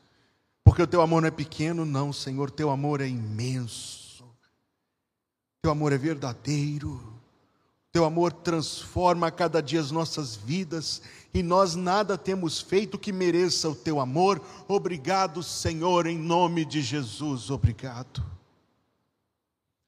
porque 0.64 0.82
o 0.82 0.88
teu 0.88 1.02
amor 1.02 1.22
não 1.22 1.28
é 1.28 1.32
pequeno, 1.32 1.86
não, 1.86 2.12
Senhor, 2.12 2.50
teu 2.50 2.70
amor 2.70 3.00
é 3.00 3.08
imenso, 3.08 4.26
teu 5.62 5.72
amor 5.72 5.94
é 5.94 5.98
verdadeiro. 5.98 7.19
Teu 7.92 8.06
amor 8.06 8.32
transforma 8.32 9.32
cada 9.32 9.62
dia 9.62 9.80
as 9.80 9.90
nossas 9.90 10.36
vidas 10.36 11.02
e 11.34 11.42
nós 11.42 11.76
nada 11.76 12.18
temos 12.18 12.60
feito 12.60 13.00
que 13.00 13.12
mereça 13.12 13.70
o 13.70 13.76
teu 13.76 14.00
amor. 14.00 14.42
Obrigado, 14.68 15.42
Senhor, 15.42 16.06
em 16.06 16.18
nome 16.18 16.66
de 16.66 16.82
Jesus, 16.82 17.50
obrigado. 17.50 18.24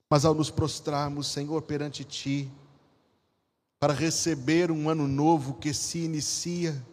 Mas 0.10 0.26
ao 0.26 0.34
nos 0.34 0.50
prostrarmos, 0.50 1.28
Senhor, 1.28 1.62
perante 1.62 2.04
Ti, 2.04 2.52
para 3.80 3.94
receber 3.94 4.72
um 4.72 4.90
ano 4.90 5.08
novo 5.08 5.54
que 5.54 5.74
se 5.74 6.00
inicia, 6.00 6.86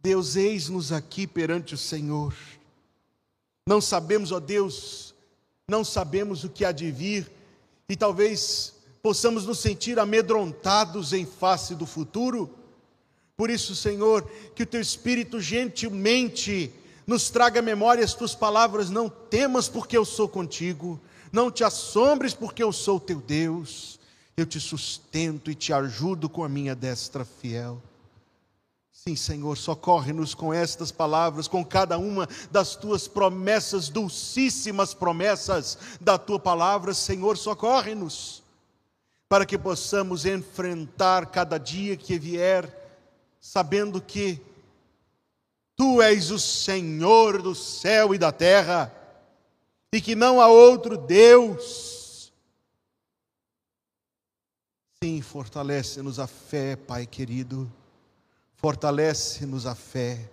Deus, 0.00 0.36
eis-nos 0.36 0.92
aqui 0.92 1.26
perante 1.26 1.74
o 1.74 1.78
Senhor. 1.78 2.34
Não 3.66 3.80
sabemos, 3.80 4.30
ó 4.30 4.38
Deus, 4.38 5.14
não 5.66 5.84
sabemos 5.84 6.44
o 6.44 6.48
que 6.48 6.64
há 6.64 6.70
de 6.70 6.90
vir, 6.90 7.30
e 7.88 7.96
talvez 7.96 8.77
possamos 9.02 9.46
nos 9.46 9.58
sentir 9.58 9.98
amedrontados 9.98 11.12
em 11.12 11.24
face 11.24 11.74
do 11.74 11.86
futuro. 11.86 12.50
Por 13.36 13.50
isso, 13.50 13.74
Senhor, 13.74 14.28
que 14.54 14.62
o 14.62 14.66
teu 14.66 14.80
Espírito 14.80 15.40
gentilmente 15.40 16.72
nos 17.06 17.30
traga 17.30 17.62
memória 17.62 18.04
as 18.04 18.14
tuas 18.14 18.34
palavras: 18.34 18.90
não 18.90 19.08
temas, 19.08 19.68
porque 19.68 19.96
eu 19.96 20.04
sou 20.04 20.28
contigo, 20.28 21.00
não 21.32 21.50
te 21.50 21.62
assombres, 21.64 22.34
porque 22.34 22.62
eu 22.62 22.72
sou 22.72 22.98
teu 22.98 23.20
Deus, 23.20 23.98
eu 24.36 24.44
te 24.44 24.60
sustento 24.60 25.50
e 25.50 25.54
te 25.54 25.72
ajudo 25.72 26.28
com 26.28 26.42
a 26.42 26.48
minha 26.48 26.74
destra 26.74 27.24
fiel. 27.24 27.80
Sim, 28.92 29.14
Senhor, 29.14 29.56
socorre-nos 29.56 30.34
com 30.34 30.52
estas 30.52 30.90
palavras, 30.90 31.46
com 31.46 31.64
cada 31.64 31.96
uma 31.96 32.28
das 32.50 32.74
tuas 32.74 33.06
promessas, 33.06 33.88
dulcíssimas 33.88 34.92
promessas 34.92 35.78
da 36.00 36.18
tua 36.18 36.38
palavra, 36.38 36.92
Senhor, 36.92 37.38
socorre-nos 37.38 38.42
para 39.28 39.44
que 39.44 39.58
possamos 39.58 40.24
enfrentar 40.24 41.26
cada 41.26 41.58
dia 41.58 41.96
que 41.96 42.18
vier, 42.18 42.72
sabendo 43.40 44.00
que 44.00 44.40
Tu 45.76 46.02
és 46.02 46.30
o 46.32 46.40
Senhor 46.40 47.40
do 47.40 47.54
céu 47.54 48.12
e 48.12 48.18
da 48.18 48.32
terra, 48.32 48.92
e 49.92 50.00
que 50.00 50.16
não 50.16 50.40
há 50.40 50.48
outro 50.48 50.96
Deus. 50.96 52.32
Sim, 55.02 55.22
fortalece-nos 55.22 56.18
a 56.18 56.26
fé, 56.26 56.74
Pai 56.74 57.06
querido, 57.06 57.70
fortalece-nos 58.56 59.66
a 59.66 59.74
fé 59.76 60.28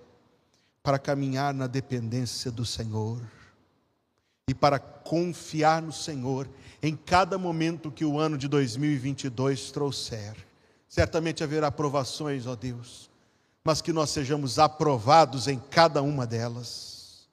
para 0.82 0.98
caminhar 0.98 1.54
na 1.54 1.68
dependência 1.68 2.50
do 2.50 2.66
Senhor 2.66 3.22
e 4.48 4.54
para 4.54 4.78
confiar 4.78 5.82
no 5.82 5.92
Senhor 5.92 6.48
em 6.82 6.96
cada 6.96 7.38
momento 7.38 7.92
que 7.92 8.06
o 8.06 8.20
ano 8.20 8.38
de 8.38 8.48
2022 8.48 9.72
trouxer. 9.72 10.36
Certamente 10.88 11.44
haverá 11.44 11.72
provações, 11.72 12.46
ó 12.46 12.56
Deus, 12.56 13.10
mas 13.64 13.82
que 13.82 13.92
nós 13.92 14.12
sejamos 14.12 14.60
aprovados 14.60 15.48
em 15.48 15.60
cada 15.60 16.02
uma 16.02 16.28
delas 16.28 17.28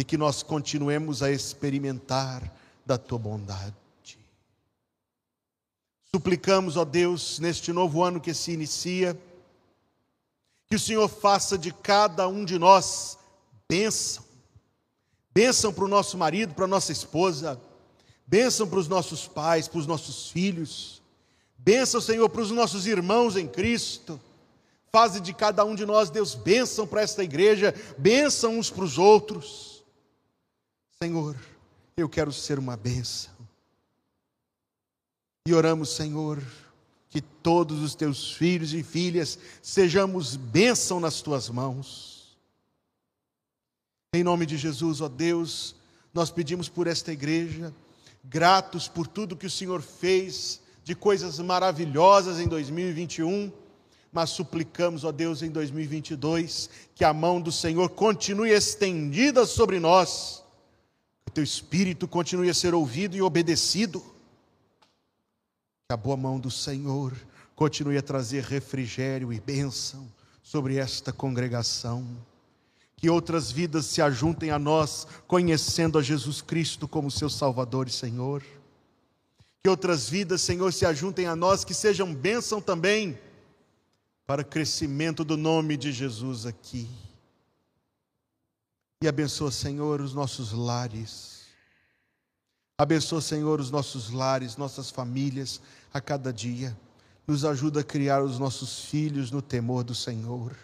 e 0.00 0.04
que 0.04 0.16
nós 0.16 0.42
continuemos 0.42 1.22
a 1.22 1.30
experimentar 1.32 2.50
da 2.86 2.96
tua 2.96 3.18
bondade. 3.18 3.74
Suplicamos, 6.14 6.76
ó 6.76 6.84
Deus, 6.84 7.40
neste 7.40 7.72
novo 7.72 8.04
ano 8.04 8.20
que 8.20 8.34
se 8.34 8.52
inicia, 8.52 9.18
que 10.68 10.76
o 10.76 10.80
Senhor 10.80 11.08
faça 11.08 11.58
de 11.58 11.72
cada 11.72 12.28
um 12.28 12.44
de 12.44 12.58
nós 12.58 13.18
bênção 13.68 14.31
bênção 15.34 15.72
para 15.72 15.84
o 15.84 15.88
nosso 15.88 16.16
marido, 16.18 16.54
para 16.54 16.64
a 16.64 16.68
nossa 16.68 16.92
esposa, 16.92 17.60
bênção 18.26 18.68
para 18.68 18.78
os 18.78 18.88
nossos 18.88 19.26
pais, 19.26 19.66
para 19.66 19.78
os 19.78 19.86
nossos 19.86 20.30
filhos, 20.30 21.02
bênção, 21.56 22.00
Senhor, 22.00 22.28
para 22.28 22.42
os 22.42 22.50
nossos 22.50 22.86
irmãos 22.86 23.36
em 23.36 23.48
Cristo. 23.48 24.20
Faze 24.90 25.20
de 25.20 25.32
cada 25.32 25.64
um 25.64 25.74
de 25.74 25.86
nós, 25.86 26.10
Deus, 26.10 26.34
bênção 26.34 26.86
para 26.86 27.00
esta 27.00 27.24
igreja, 27.24 27.74
bênção 27.96 28.58
uns 28.58 28.68
para 28.68 28.84
os 28.84 28.98
outros. 28.98 29.82
Senhor, 31.02 31.34
eu 31.96 32.08
quero 32.08 32.30
ser 32.30 32.58
uma 32.58 32.76
bênção. 32.76 33.32
E 35.48 35.54
oramos, 35.54 35.96
Senhor, 35.96 36.42
que 37.08 37.22
todos 37.22 37.82
os 37.82 37.94
teus 37.94 38.32
filhos 38.32 38.74
e 38.74 38.82
filhas 38.82 39.38
sejamos 39.62 40.36
bênção 40.36 41.00
nas 41.00 41.22
tuas 41.22 41.48
mãos 41.48 42.11
em 44.14 44.22
nome 44.22 44.44
de 44.44 44.58
Jesus, 44.58 45.00
ó 45.00 45.08
Deus, 45.08 45.74
nós 46.12 46.30
pedimos 46.30 46.68
por 46.68 46.86
esta 46.86 47.10
igreja, 47.10 47.72
gratos 48.22 48.86
por 48.86 49.06
tudo 49.06 49.34
que 49.34 49.46
o 49.46 49.50
Senhor 49.50 49.80
fez, 49.80 50.60
de 50.84 50.94
coisas 50.94 51.38
maravilhosas 51.38 52.38
em 52.38 52.46
2021, 52.46 53.50
mas 54.12 54.28
suplicamos, 54.28 55.02
ó 55.04 55.12
Deus, 55.12 55.40
em 55.40 55.50
2022, 55.50 56.68
que 56.94 57.06
a 57.06 57.14
mão 57.14 57.40
do 57.40 57.50
Senhor 57.50 57.88
continue 57.88 58.50
estendida 58.50 59.46
sobre 59.46 59.80
nós, 59.80 60.44
que 61.24 61.30
o 61.30 61.32
teu 61.32 61.44
espírito 61.44 62.06
continue 62.06 62.50
a 62.50 62.54
ser 62.54 62.74
ouvido 62.74 63.16
e 63.16 63.22
obedecido, 63.22 64.00
que 65.88 65.94
a 65.94 65.96
boa 65.96 66.18
mão 66.18 66.38
do 66.38 66.50
Senhor 66.50 67.16
continue 67.56 67.96
a 67.96 68.02
trazer 68.02 68.44
refrigério 68.44 69.32
e 69.32 69.40
bênção 69.40 70.06
sobre 70.42 70.76
esta 70.76 71.14
congregação 71.14 72.06
que 73.02 73.10
outras 73.10 73.50
vidas 73.50 73.86
se 73.86 74.00
ajuntem 74.00 74.52
a 74.52 74.60
nós, 74.60 75.08
conhecendo 75.26 75.98
a 75.98 76.02
Jesus 76.02 76.40
Cristo 76.40 76.86
como 76.86 77.10
seu 77.10 77.28
Salvador 77.28 77.88
e 77.88 77.90
Senhor. 77.90 78.44
Que 79.60 79.68
outras 79.68 80.08
vidas, 80.08 80.40
Senhor, 80.40 80.72
se 80.72 80.86
ajuntem 80.86 81.26
a 81.26 81.34
nós, 81.34 81.64
que 81.64 81.74
sejam 81.74 82.14
bênção 82.14 82.60
também 82.60 83.18
para 84.24 84.42
o 84.42 84.44
crescimento 84.44 85.24
do 85.24 85.36
nome 85.36 85.76
de 85.76 85.90
Jesus 85.90 86.46
aqui. 86.46 86.88
E 89.02 89.08
abençoa, 89.08 89.50
Senhor, 89.50 90.00
os 90.00 90.14
nossos 90.14 90.52
lares. 90.52 91.46
Abençoa, 92.78 93.20
Senhor, 93.20 93.58
os 93.58 93.72
nossos 93.72 94.10
lares, 94.10 94.56
nossas 94.56 94.90
famílias 94.90 95.60
a 95.92 96.00
cada 96.00 96.32
dia. 96.32 96.78
Nos 97.26 97.44
ajuda 97.44 97.80
a 97.80 97.84
criar 97.84 98.22
os 98.22 98.38
nossos 98.38 98.84
filhos 98.84 99.32
no 99.32 99.42
temor 99.42 99.82
do 99.82 99.92
Senhor. 99.92 100.56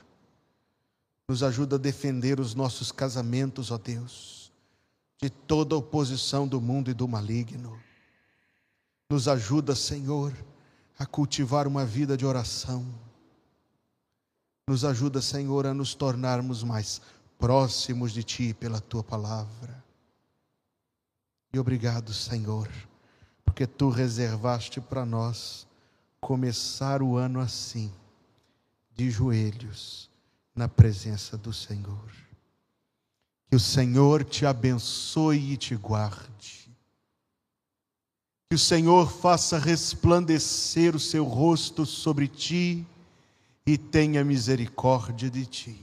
Nos 1.29 1.43
ajuda 1.43 1.77
a 1.77 1.79
defender 1.79 2.41
os 2.41 2.55
nossos 2.55 2.91
casamentos, 2.91 3.71
ó 3.71 3.77
Deus, 3.77 4.51
de 5.21 5.29
toda 5.29 5.77
oposição 5.77 6.49
do 6.49 6.61
mundo 6.61 6.91
e 6.91 6.95
do 6.95 7.07
maligno. 7.07 7.79
Nos 9.11 9.29
ajuda, 9.29 9.75
Senhor, 9.75 10.33
a 10.99 11.05
cultivar 11.05 11.67
uma 11.67 11.85
vida 11.85 12.17
de 12.17 12.25
oração. 12.25 12.87
Nos 14.67 14.85
ajuda, 14.85 15.21
Senhor, 15.21 15.67
a 15.67 15.75
nos 15.75 15.95
tornarmos 15.95 16.63
mais 16.63 17.01
próximos 17.39 18.13
de 18.13 18.23
Ti 18.23 18.55
pela 18.55 18.81
Tua 18.81 19.05
palavra. 19.05 19.85
E 21.53 21.59
obrigado, 21.59 22.13
Senhor, 22.13 22.69
porque 23.45 23.67
Tu 23.67 23.89
reservaste 23.89 24.81
para 24.81 25.07
nós 25.07 25.67
começar 26.21 27.03
o 27.03 27.17
ano 27.17 27.41
assim, 27.41 27.93
de 28.95 29.11
joelhos, 29.11 30.08
na 30.59 30.69
presença 30.69 31.39
do 31.39 31.53
Senhor. 31.53 32.11
Que 33.49 33.57
o 33.57 33.61
Senhor 33.61 34.25
te 34.25 34.45
abençoe 34.45 35.53
e 35.53 35.57
te 35.57 35.77
guarde. 35.77 36.69
Que 38.51 38.57
o 38.57 38.59
Senhor 38.59 39.11
faça 39.11 39.57
resplandecer 39.57 40.97
o 40.97 41.01
seu 41.01 41.25
rosto 41.25 41.87
sobre 41.87 42.27
ti 42.27 42.85
e 43.65 43.79
tenha 43.79 44.25
misericórdia 44.25 45.31
de 45.31 45.47
ti. 45.47 45.81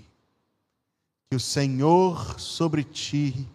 Que 1.29 1.37
o 1.37 1.39
Senhor 1.39 2.39
sobre 2.39 2.83
ti 2.83 3.47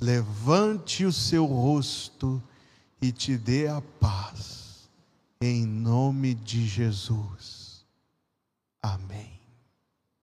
levante 0.00 1.04
o 1.04 1.12
seu 1.12 1.46
rosto 1.46 2.42
e 3.00 3.12
te 3.12 3.38
dê 3.38 3.68
a 3.68 3.80
paz. 4.00 4.90
Em 5.40 5.64
nome 5.64 6.34
de 6.34 6.66
Jesus. 6.66 7.84
Amém. 8.82 9.33